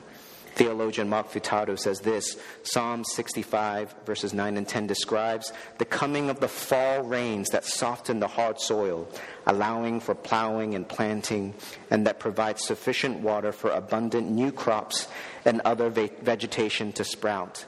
Theologian 0.60 1.08
Mark 1.08 1.32
Futato 1.32 1.80
says 1.80 2.02
this 2.02 2.36
Psalm 2.64 3.06
65, 3.06 3.96
verses 4.06 4.34
9 4.34 4.58
and 4.58 4.68
10 4.68 4.88
describes 4.88 5.54
the 5.78 5.86
coming 5.86 6.30
of 6.30 6.42
the 6.42 6.50
fall 6.50 7.02
rains 7.02 7.48
that 7.52 7.64
soften 7.64 8.20
the 8.20 8.28
hard 8.28 8.60
soil, 8.60 9.08
allowing 9.48 10.02
for 10.02 10.14
plowing 10.14 10.76
and 10.76 10.86
planting, 10.86 11.54
and 11.90 12.06
that 12.06 12.20
provide 12.20 12.60
sufficient 12.60 13.22
water 13.22 13.54
for 13.54 13.70
abundant 13.70 14.30
new 14.30 14.52
crops 14.52 15.08
and 15.46 15.62
other 15.62 15.90
vegetation 15.90 16.92
to 16.92 17.06
sprout. 17.06 17.66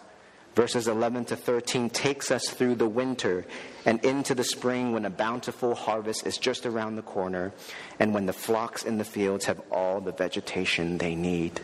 Verses 0.54 0.90
11 0.90 1.24
to 1.26 1.38
13 1.38 1.90
takes 1.92 2.30
us 2.30 2.50
through 2.50 2.76
the 2.76 2.90
winter 2.90 3.46
and 3.86 4.04
into 4.04 4.36
the 4.36 4.44
spring 4.44 4.92
when 4.92 5.06
a 5.06 5.10
bountiful 5.10 5.76
harvest 5.76 6.28
is 6.28 6.38
just 6.38 6.66
around 6.66 6.98
the 6.98 7.02
corner 7.02 7.54
and 8.00 8.14
when 8.14 8.26
the 8.26 8.34
flocks 8.34 8.84
in 8.84 8.98
the 8.98 9.06
fields 9.06 9.46
have 9.46 9.62
all 9.72 10.02
the 10.02 10.12
vegetation 10.12 10.98
they 10.98 11.16
need. 11.16 11.62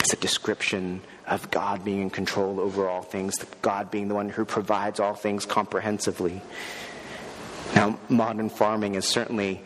It's 0.00 0.14
a 0.14 0.16
description 0.16 1.02
of 1.26 1.50
God 1.50 1.84
being 1.84 2.00
in 2.00 2.10
control 2.10 2.58
over 2.58 2.88
all 2.88 3.02
things, 3.02 3.36
God 3.60 3.90
being 3.90 4.08
the 4.08 4.14
one 4.14 4.30
who 4.30 4.46
provides 4.46 4.98
all 4.98 5.14
things 5.14 5.44
comprehensively. 5.44 6.40
Now, 7.74 8.00
modern 8.08 8.48
farming 8.48 8.94
is 8.94 9.06
certainly 9.06 9.62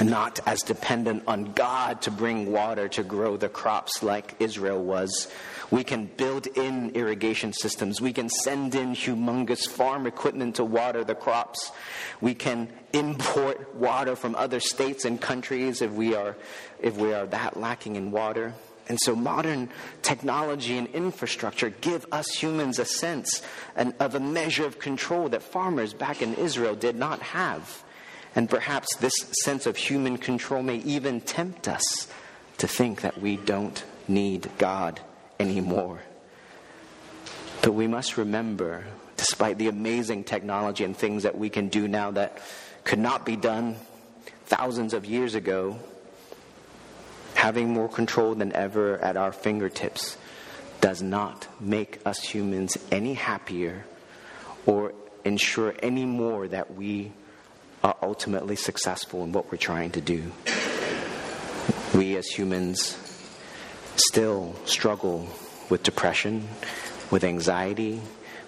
not 0.00 0.38
as 0.46 0.62
dependent 0.62 1.24
on 1.26 1.52
God 1.52 2.02
to 2.02 2.10
bring 2.10 2.52
water 2.52 2.86
to 2.88 3.02
grow 3.02 3.36
the 3.36 3.48
crops 3.48 4.02
like 4.02 4.36
Israel 4.38 4.82
was. 4.82 5.28
We 5.70 5.82
can 5.82 6.06
build 6.06 6.46
in 6.46 6.90
irrigation 6.90 7.52
systems. 7.52 8.00
We 8.00 8.12
can 8.12 8.28
send 8.28 8.74
in 8.74 8.90
humongous 8.90 9.68
farm 9.68 10.06
equipment 10.06 10.56
to 10.56 10.64
water 10.64 11.02
the 11.02 11.14
crops. 11.16 11.72
We 12.20 12.34
can 12.34 12.68
import 12.92 13.74
water 13.74 14.14
from 14.14 14.36
other 14.36 14.60
states 14.60 15.04
and 15.04 15.20
countries 15.20 15.82
if 15.82 15.90
we 15.90 16.14
are, 16.14 16.36
if 16.80 16.96
we 16.96 17.12
are 17.12 17.26
that 17.26 17.56
lacking 17.56 17.96
in 17.96 18.12
water. 18.12 18.54
And 18.88 18.98
so 19.00 19.16
modern 19.16 19.68
technology 20.02 20.78
and 20.78 20.86
infrastructure 20.88 21.70
give 21.70 22.06
us 22.12 22.28
humans 22.28 22.78
a 22.78 22.84
sense 22.84 23.42
of 23.76 24.14
a 24.14 24.20
measure 24.20 24.64
of 24.64 24.78
control 24.78 25.28
that 25.30 25.42
farmers 25.42 25.92
back 25.92 26.22
in 26.22 26.34
Israel 26.34 26.76
did 26.76 26.96
not 26.96 27.20
have. 27.20 27.82
And 28.36 28.48
perhaps 28.48 28.94
this 28.96 29.14
sense 29.42 29.66
of 29.66 29.76
human 29.76 30.18
control 30.18 30.62
may 30.62 30.76
even 30.76 31.20
tempt 31.20 31.68
us 31.68 32.06
to 32.58 32.68
think 32.68 33.00
that 33.00 33.20
we 33.20 33.36
don't 33.36 33.82
need 34.06 34.48
God 34.58 35.00
anymore. 35.40 36.00
But 37.62 37.72
we 37.72 37.86
must 37.86 38.16
remember, 38.16 38.84
despite 39.16 39.58
the 39.58 39.68
amazing 39.68 40.24
technology 40.24 40.84
and 40.84 40.96
things 40.96 41.24
that 41.24 41.36
we 41.36 41.50
can 41.50 41.68
do 41.68 41.88
now 41.88 42.12
that 42.12 42.38
could 42.84 43.00
not 43.00 43.26
be 43.26 43.34
done 43.34 43.76
thousands 44.44 44.94
of 44.94 45.04
years 45.04 45.34
ago, 45.34 45.78
having 47.36 47.68
more 47.68 47.88
control 47.88 48.34
than 48.34 48.52
ever 48.54 48.98
at 48.98 49.16
our 49.16 49.30
fingertips 49.30 50.16
does 50.80 51.02
not 51.02 51.46
make 51.60 52.00
us 52.04 52.18
humans 52.18 52.76
any 52.90 53.14
happier 53.14 53.84
or 54.64 54.92
ensure 55.24 55.74
any 55.82 56.04
more 56.04 56.48
that 56.48 56.74
we 56.74 57.12
are 57.84 57.96
ultimately 58.02 58.56
successful 58.56 59.22
in 59.22 59.32
what 59.32 59.50
we're 59.52 59.58
trying 59.58 59.90
to 59.90 60.00
do. 60.00 60.32
We 61.94 62.16
as 62.16 62.26
humans 62.26 62.96
still 63.96 64.56
struggle 64.64 65.28
with 65.68 65.82
depression, 65.82 66.48
with 67.10 67.22
anxiety, 67.22 68.00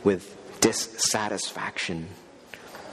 with 0.02 0.34
dissatisfaction. 0.60 2.08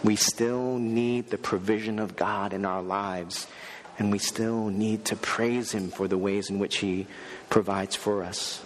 We 0.03 0.15
still 0.17 0.77
need 0.77 1.29
the 1.29 1.37
provision 1.37 1.99
of 1.99 2.15
God 2.15 2.53
in 2.53 2.65
our 2.65 2.81
lives, 2.81 3.47
and 3.97 4.11
we 4.11 4.19
still 4.19 4.69
need 4.69 5.05
to 5.05 5.15
praise 5.15 5.71
Him 5.71 5.89
for 5.89 6.07
the 6.07 6.17
ways 6.17 6.49
in 6.49 6.59
which 6.59 6.77
He 6.77 7.07
provides 7.49 7.95
for 7.95 8.23
us. 8.23 8.61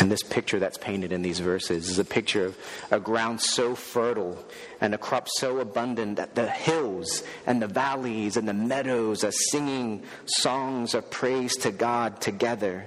And 0.00 0.12
this 0.12 0.22
picture 0.22 0.60
that's 0.60 0.78
painted 0.78 1.10
in 1.10 1.22
these 1.22 1.40
verses 1.40 1.88
is 1.88 1.98
a 1.98 2.04
picture 2.04 2.46
of 2.46 2.58
a 2.92 3.00
ground 3.00 3.40
so 3.40 3.74
fertile 3.74 4.38
and 4.80 4.94
a 4.94 4.98
crop 4.98 5.26
so 5.28 5.58
abundant 5.58 6.16
that 6.16 6.36
the 6.36 6.48
hills 6.48 7.24
and 7.46 7.60
the 7.60 7.66
valleys 7.66 8.36
and 8.36 8.46
the 8.46 8.54
meadows 8.54 9.24
are 9.24 9.32
singing 9.32 10.04
songs 10.24 10.94
of 10.94 11.10
praise 11.10 11.56
to 11.56 11.72
God 11.72 12.20
together. 12.20 12.86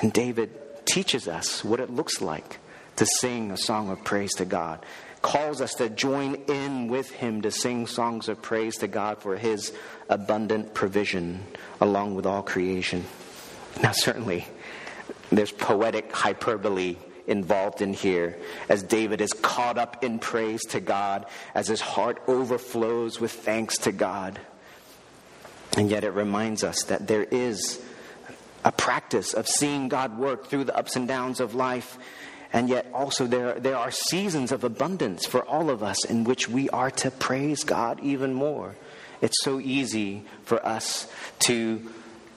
And 0.00 0.12
David 0.12 0.50
teaches 0.86 1.28
us 1.28 1.64
what 1.64 1.78
it 1.78 1.88
looks 1.88 2.20
like 2.20 2.58
to 2.96 3.06
sing 3.06 3.52
a 3.52 3.56
song 3.56 3.88
of 3.88 4.02
praise 4.02 4.32
to 4.34 4.44
God, 4.44 4.84
calls 5.22 5.60
us 5.60 5.74
to 5.74 5.88
join 5.88 6.34
in 6.48 6.88
with 6.88 7.10
him 7.10 7.42
to 7.42 7.50
sing 7.50 7.86
songs 7.86 8.28
of 8.28 8.42
praise 8.42 8.76
to 8.78 8.88
God 8.88 9.18
for 9.18 9.36
his 9.36 9.72
abundant 10.08 10.74
provision 10.74 11.44
along 11.80 12.14
with 12.14 12.26
all 12.26 12.42
creation. 12.42 13.04
Now, 13.82 13.92
certainly, 13.92 14.46
there's 15.30 15.52
poetic 15.52 16.12
hyperbole 16.12 16.96
involved 17.26 17.80
in 17.80 17.92
here 17.94 18.38
as 18.68 18.82
David 18.82 19.20
is 19.20 19.32
caught 19.32 19.78
up 19.78 20.04
in 20.04 20.18
praise 20.18 20.62
to 20.70 20.80
God, 20.80 21.26
as 21.54 21.68
his 21.68 21.80
heart 21.80 22.20
overflows 22.26 23.20
with 23.20 23.32
thanks 23.32 23.78
to 23.78 23.92
God. 23.92 24.40
And 25.76 25.88
yet 25.88 26.04
it 26.04 26.10
reminds 26.10 26.64
us 26.64 26.84
that 26.84 27.06
there 27.06 27.24
is 27.24 27.80
a 28.64 28.72
practice 28.72 29.34
of 29.34 29.48
seeing 29.48 29.88
God 29.88 30.18
work 30.18 30.46
through 30.46 30.64
the 30.64 30.76
ups 30.76 30.96
and 30.96 31.08
downs 31.08 31.40
of 31.40 31.54
life. 31.54 31.98
And 32.52 32.68
yet 32.68 32.86
also 32.92 33.26
there, 33.26 33.58
there 33.58 33.78
are 33.78 33.90
seasons 33.90 34.52
of 34.52 34.62
abundance 34.62 35.24
for 35.24 35.44
all 35.44 35.70
of 35.70 35.82
us 35.82 36.04
in 36.04 36.24
which 36.24 36.48
we 36.48 36.68
are 36.70 36.90
to 36.90 37.10
praise 37.10 37.64
God 37.64 38.00
even 38.00 38.34
more. 38.34 38.76
It's 39.22 39.42
so 39.42 39.58
easy 39.58 40.24
for 40.44 40.64
us 40.66 41.10
to 41.40 41.80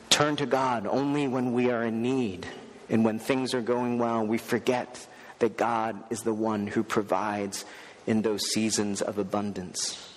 turn 0.09 0.37
to 0.37 0.45
God 0.45 0.87
only 0.87 1.27
when 1.27 1.51
we 1.51 1.69
are 1.69 1.83
in 1.83 2.01
need 2.01 2.47
and 2.89 3.03
when 3.03 3.19
things 3.19 3.53
are 3.53 3.61
going 3.61 3.97
well, 3.97 4.25
we 4.25 4.37
forget 4.37 5.05
that 5.39 5.57
God 5.57 6.01
is 6.09 6.21
the 6.21 6.33
one 6.33 6.67
who 6.67 6.83
provides 6.83 7.65
in 8.07 8.21
those 8.21 8.41
seasons 8.53 9.01
of 9.01 9.17
abundance. 9.17 10.11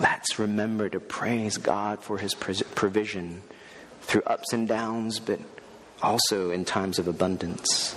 Let's 0.00 0.38
remember 0.38 0.88
to 0.88 1.00
praise 1.00 1.58
God 1.58 2.02
for 2.02 2.16
his 2.16 2.32
provision 2.32 3.42
through 4.00 4.22
ups 4.22 4.52
and 4.52 4.66
downs, 4.66 5.18
but 5.18 5.40
also 6.02 6.50
in 6.50 6.64
times 6.64 6.98
of 6.98 7.06
abundance. 7.06 7.94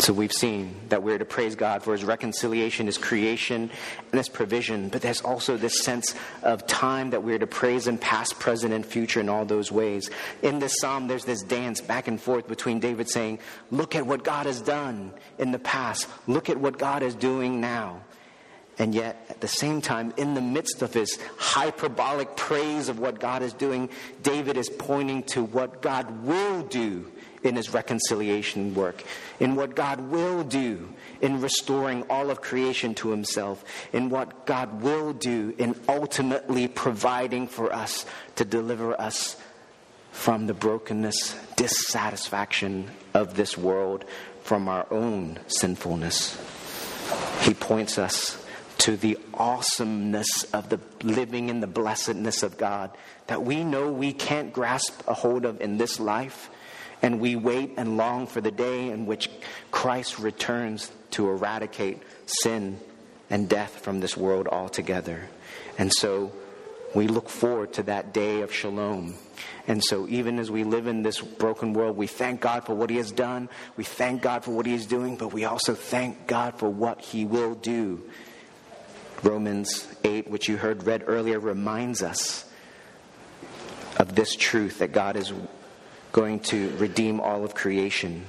So 0.00 0.14
we've 0.14 0.32
seen 0.32 0.74
that 0.88 1.02
we're 1.02 1.18
to 1.18 1.26
praise 1.26 1.54
God 1.56 1.82
for 1.82 1.92
his 1.92 2.04
reconciliation, 2.04 2.86
his 2.86 2.96
creation, 2.96 3.70
and 4.10 4.18
his 4.18 4.30
provision. 4.30 4.88
But 4.88 5.02
there's 5.02 5.20
also 5.20 5.58
this 5.58 5.84
sense 5.84 6.14
of 6.42 6.66
time 6.66 7.10
that 7.10 7.22
we're 7.22 7.38
to 7.38 7.46
praise 7.46 7.86
him 7.86 7.98
past, 7.98 8.38
present, 8.38 8.72
and 8.72 8.84
future 8.84 9.20
in 9.20 9.28
all 9.28 9.44
those 9.44 9.70
ways. 9.70 10.08
In 10.40 10.58
this 10.58 10.80
psalm, 10.80 11.06
there's 11.06 11.26
this 11.26 11.42
dance 11.42 11.82
back 11.82 12.08
and 12.08 12.18
forth 12.18 12.48
between 12.48 12.80
David 12.80 13.10
saying, 13.10 13.40
Look 13.70 13.94
at 13.94 14.06
what 14.06 14.24
God 14.24 14.46
has 14.46 14.62
done 14.62 15.12
in 15.38 15.52
the 15.52 15.58
past. 15.58 16.08
Look 16.26 16.48
at 16.48 16.56
what 16.56 16.78
God 16.78 17.02
is 17.02 17.14
doing 17.14 17.60
now. 17.60 18.00
And 18.80 18.94
yet, 18.94 19.26
at 19.28 19.42
the 19.42 19.46
same 19.46 19.82
time, 19.82 20.14
in 20.16 20.32
the 20.32 20.40
midst 20.40 20.80
of 20.80 20.94
his 20.94 21.18
hyperbolic 21.36 22.34
praise 22.34 22.88
of 22.88 22.98
what 22.98 23.20
God 23.20 23.42
is 23.42 23.52
doing, 23.52 23.90
David 24.22 24.56
is 24.56 24.70
pointing 24.70 25.22
to 25.24 25.44
what 25.44 25.82
God 25.82 26.24
will 26.24 26.62
do 26.62 27.12
in 27.42 27.56
his 27.56 27.74
reconciliation 27.74 28.74
work, 28.74 29.04
in 29.38 29.54
what 29.54 29.76
God 29.76 30.00
will 30.00 30.44
do 30.44 30.88
in 31.20 31.42
restoring 31.42 32.04
all 32.08 32.30
of 32.30 32.40
creation 32.40 32.94
to 32.94 33.10
himself, 33.10 33.62
in 33.92 34.08
what 34.08 34.46
God 34.46 34.80
will 34.80 35.12
do 35.12 35.54
in 35.58 35.78
ultimately 35.86 36.66
providing 36.66 37.48
for 37.48 37.70
us 37.70 38.06
to 38.36 38.46
deliver 38.46 38.98
us 38.98 39.36
from 40.10 40.46
the 40.46 40.54
brokenness, 40.54 41.38
dissatisfaction 41.54 42.90
of 43.12 43.34
this 43.34 43.58
world, 43.58 44.06
from 44.42 44.68
our 44.68 44.86
own 44.90 45.38
sinfulness. 45.48 46.40
He 47.42 47.52
points 47.52 47.98
us 47.98 48.39
to 48.80 48.96
the 48.96 49.18
awesomeness 49.34 50.44
of 50.54 50.70
the 50.70 50.80
living 51.02 51.50
in 51.50 51.60
the 51.60 51.66
blessedness 51.66 52.42
of 52.42 52.56
God 52.56 52.90
that 53.26 53.42
we 53.42 53.62
know 53.62 53.92
we 53.92 54.12
can't 54.12 54.54
grasp 54.54 55.02
a 55.06 55.12
hold 55.12 55.44
of 55.44 55.60
in 55.60 55.76
this 55.76 56.00
life 56.00 56.48
and 57.02 57.20
we 57.20 57.36
wait 57.36 57.74
and 57.76 57.98
long 57.98 58.26
for 58.26 58.40
the 58.40 58.50
day 58.50 58.88
in 58.90 59.04
which 59.04 59.30
Christ 59.70 60.18
returns 60.18 60.90
to 61.12 61.28
eradicate 61.28 62.02
sin 62.24 62.80
and 63.28 63.48
death 63.48 63.80
from 63.80 64.00
this 64.00 64.16
world 64.16 64.48
altogether. 64.48 65.28
And 65.76 65.92
so 65.92 66.32
we 66.94 67.06
look 67.06 67.28
forward 67.28 67.74
to 67.74 67.82
that 67.84 68.14
day 68.14 68.40
of 68.40 68.52
shalom. 68.52 69.14
And 69.66 69.84
so, 69.84 70.08
even 70.08 70.38
as 70.38 70.50
we 70.50 70.64
live 70.64 70.86
in 70.86 71.02
this 71.02 71.20
broken 71.20 71.72
world, 71.72 71.96
we 71.96 72.06
thank 72.06 72.40
God 72.40 72.66
for 72.66 72.74
what 72.74 72.90
He 72.90 72.96
has 72.96 73.12
done. 73.12 73.48
We 73.76 73.84
thank 73.84 74.22
God 74.22 74.44
for 74.44 74.50
what 74.50 74.66
He 74.66 74.74
is 74.74 74.86
doing, 74.86 75.16
but 75.16 75.32
we 75.32 75.44
also 75.44 75.74
thank 75.74 76.26
God 76.26 76.58
for 76.58 76.68
what 76.68 77.00
He 77.00 77.24
will 77.24 77.54
do. 77.54 78.02
Romans 79.22 79.86
8, 80.04 80.28
which 80.30 80.48
you 80.48 80.56
heard 80.56 80.84
read 80.84 81.04
earlier, 81.06 81.38
reminds 81.38 82.02
us 82.02 82.44
of 83.96 84.14
this 84.14 84.34
truth 84.34 84.78
that 84.78 84.92
God 84.92 85.16
is 85.16 85.32
going 86.12 86.40
to 86.40 86.70
redeem 86.76 87.20
all 87.20 87.44
of 87.44 87.54
creation. 87.54 88.24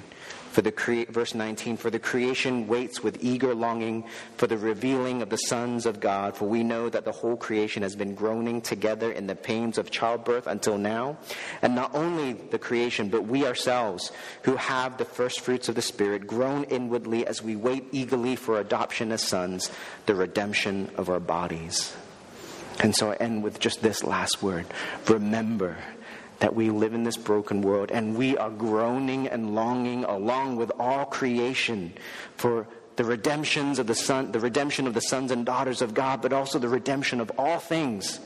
For 0.52 0.62
the 0.62 0.72
crea- 0.72 1.06
verse 1.06 1.34
19, 1.34 1.78
for 1.78 1.90
the 1.90 1.98
creation 1.98 2.68
waits 2.68 3.02
with 3.02 3.24
eager 3.24 3.56
longing 3.56 4.04
for 4.36 4.48
the 4.48 4.58
revealing 4.58 5.22
of 5.22 5.30
the 5.30 5.38
sons 5.38 5.86
of 5.86 6.02
God. 6.02 6.36
For 6.36 6.46
we 6.46 6.62
know 6.62 6.90
that 6.90 7.06
the 7.06 7.14
whole 7.14 7.38
creation 7.38 7.84
has 7.84 7.96
been 7.96 8.16
groaning 8.16 8.60
together 8.60 9.14
in 9.14 9.28
the 9.28 9.36
pains 9.36 9.78
of 9.78 9.92
childbirth 9.92 10.48
until 10.48 10.78
now. 10.78 11.18
And 11.62 11.74
not 11.74 11.96
only 11.96 12.34
the 12.34 12.60
creation, 12.60 13.08
but 13.08 13.26
we 13.26 13.46
ourselves, 13.46 14.12
who 14.44 14.58
have 14.58 14.98
the 14.98 15.06
first 15.06 15.40
fruits 15.40 15.70
of 15.70 15.76
the 15.76 15.82
Spirit, 15.82 16.28
groan 16.28 16.66
inwardly 16.66 17.26
as 17.26 17.42
we 17.42 17.56
wait 17.56 17.86
eagerly 17.94 18.36
for 18.36 18.60
adoption 18.60 19.14
as 19.14 19.24
sons, 19.24 19.72
the 20.06 20.16
redemption 20.16 20.92
of 20.98 21.10
our 21.10 21.22
bodies. 21.22 21.96
And 22.82 22.94
so 22.96 23.12
I 23.12 23.16
end 23.16 23.44
with 23.44 23.60
just 23.60 23.82
this 23.82 24.04
last 24.04 24.44
word 24.44 24.66
remember 25.08 25.78
that 26.42 26.56
we 26.56 26.72
live 26.72 26.94
in 26.94 27.04
this 27.04 27.18
broken 27.18 27.62
world 27.62 27.92
and 27.92 28.18
we 28.18 28.36
are 28.36 28.50
groaning 28.50 29.28
and 29.28 29.56
longing 29.56 30.04
along 30.04 30.56
with 30.58 30.72
all 30.80 31.06
creation 31.06 31.94
for 32.36 32.68
the 32.96 33.04
redemptions 33.06 33.80
of 33.80 33.88
the 33.88 33.96
son 33.96 34.32
the 34.32 34.40
redemption 34.40 34.88
of 34.88 34.94
the 34.94 35.02
sons 35.02 35.32
and 35.32 35.46
daughters 35.46 35.82
of 35.82 35.94
God 35.94 36.22
but 36.22 36.34
also 36.34 36.60
the 36.60 36.68
redemption 36.68 37.22
of 37.22 37.32
all 37.38 37.60
things. 37.60 38.20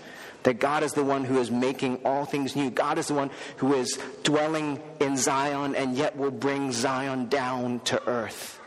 That 0.44 0.60
God 0.60 0.84
is 0.84 0.94
the 0.94 1.04
one 1.04 1.26
who 1.26 1.40
is 1.40 1.50
making 1.50 2.02
all 2.06 2.26
things 2.26 2.56
new. 2.56 2.70
God 2.70 3.00
is 3.00 3.08
the 3.08 3.16
one 3.16 3.32
who 3.58 3.74
is 3.74 4.00
dwelling 4.22 4.80
in 5.00 5.18
Zion 5.18 5.76
and 5.76 5.98
yet 5.98 6.16
will 6.16 6.30
bring 6.30 6.72
Zion 6.72 7.30
down 7.30 7.80
to 7.86 8.02
earth 8.08 8.60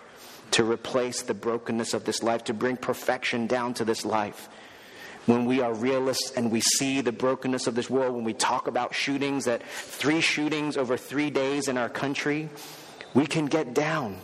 to 0.50 0.64
replace 0.64 1.22
the 1.22 1.34
brokenness 1.34 1.94
of 1.94 2.04
this 2.04 2.22
life 2.22 2.44
to 2.44 2.54
bring 2.54 2.76
perfection 2.76 3.46
down 3.46 3.74
to 3.74 3.84
this 3.84 4.04
life 4.04 4.48
when 5.28 5.44
we 5.44 5.60
are 5.60 5.74
realists 5.74 6.32
and 6.36 6.50
we 6.50 6.60
see 6.60 7.02
the 7.02 7.12
brokenness 7.12 7.66
of 7.66 7.74
this 7.74 7.90
world, 7.90 8.14
when 8.14 8.24
we 8.24 8.32
talk 8.32 8.66
about 8.66 8.94
shootings, 8.94 9.44
that 9.44 9.62
three 9.62 10.22
shootings 10.22 10.78
over 10.78 10.96
three 10.96 11.28
days 11.28 11.68
in 11.68 11.76
our 11.76 11.90
country, 11.90 12.48
we 13.12 13.26
can 13.26 13.44
get 13.44 13.74
down. 13.74 14.16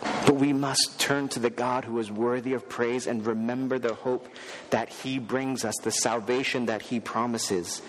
But 0.00 0.36
we 0.36 0.54
must 0.54 0.98
turn 0.98 1.28
to 1.28 1.40
the 1.40 1.50
God 1.50 1.84
who 1.84 1.98
is 1.98 2.10
worthy 2.10 2.54
of 2.54 2.68
praise 2.70 3.06
and 3.06 3.24
remember 3.26 3.78
the 3.78 3.94
hope 3.94 4.28
that 4.70 4.88
He 4.88 5.18
brings 5.18 5.62
us, 5.62 5.74
the 5.82 5.90
salvation 5.90 6.66
that 6.66 6.80
He 6.80 6.98
promises. 6.98 7.82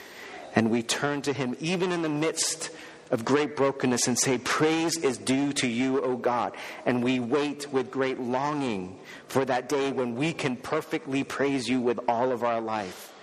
And 0.56 0.70
we 0.70 0.84
turn 0.84 1.22
to 1.22 1.32
Him 1.32 1.56
even 1.62 1.94
in 1.94 2.02
the 2.02 2.10
midst 2.10 2.70
of 3.12 3.24
great 3.24 3.56
brokenness 3.56 4.08
and 4.08 4.18
say, 4.18 4.38
Praise 4.38 4.98
is 4.98 5.18
due 5.18 5.54
to 5.54 5.68
you, 5.68 6.02
O 6.02 6.18
God. 6.18 6.54
And 6.86 7.04
we 7.04 7.20
wait 7.20 7.72
with 7.72 7.92
great 7.92 8.20
longing 8.20 9.00
for 9.28 9.46
that 9.46 9.70
day 9.70 9.92
when 9.92 10.16
we 10.16 10.34
can 10.34 10.56
perfectly 10.56 11.24
praise 11.24 11.70
you 11.70 11.80
with 11.80 12.00
all 12.08 12.32
of 12.32 12.44
our 12.44 12.62
life. 12.62 13.14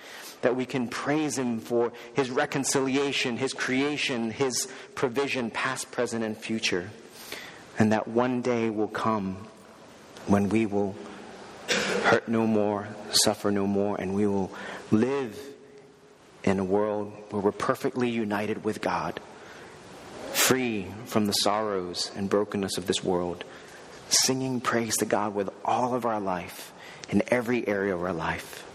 That 0.42 0.57
we 0.57 0.66
can 0.66 0.88
praise 0.88 1.38
Him 1.38 1.61
for 1.61 1.92
His 2.14 2.31
reconciliation, 2.31 3.37
His 3.37 3.53
creation, 3.53 4.31
His 4.31 4.68
provision, 4.94 5.51
past, 5.51 5.90
present, 5.90 6.25
and 6.25 6.37
future. 6.37 6.90
And 7.79 7.92
that 7.92 8.07
one 8.07 8.42
day 8.42 8.70
will 8.70 8.88
come 8.88 9.49
when 10.27 10.49
we 10.49 10.66
will 10.66 10.94
hurt 12.05 12.29
no 12.29 12.47
more, 12.47 12.88
suffer 13.11 13.51
no 13.51 13.66
more, 13.66 13.97
and 13.97 14.14
we 14.14 14.27
will 14.27 14.53
live 14.90 15.38
in 16.42 16.59
a 16.59 16.64
world 16.64 17.12
where 17.31 17.40
we're 17.40 17.53
perfectly 17.53 18.11
united 18.11 18.64
with 18.64 18.81
God 18.83 19.20
free 20.35 20.87
from 21.07 21.27
the 21.27 21.33
sorrows 21.33 22.11
and 22.16 22.29
brokenness 22.29 22.77
of 22.77 22.87
this 22.87 23.03
world, 23.03 23.44
singing 24.09 24.61
praise 24.61 24.97
to 24.99 25.05
God 25.05 25.35
with 25.35 25.49
all 25.64 25.94
of 25.94 26.05
our 26.05 26.20
life 26.20 26.73
in 27.09 27.23
every 27.29 27.66
area 27.66 27.94
of 27.94 28.03
our 28.03 28.12
life. 28.12 28.66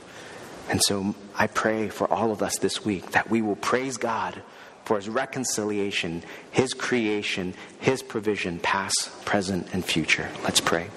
And 0.70 0.82
so 0.82 1.16
I 1.36 1.48
pray 1.48 1.90
for 1.90 2.12
all 2.12 2.32
of 2.32 2.42
us 2.42 2.58
this 2.60 2.86
week 2.86 3.12
that 3.12 3.30
we 3.30 3.42
will 3.42 3.56
praise 3.56 3.98
God 3.98 4.42
for 4.86 4.98
his 4.98 5.10
reconciliation, 5.10 6.24
his 6.52 6.74
creation, 6.74 7.54
his 7.80 8.02
provision, 8.02 8.60
past, 8.60 9.26
present, 9.26 9.68
and 9.74 9.84
future. 9.84 10.30
Let's 10.44 10.62
pray. 10.62 10.88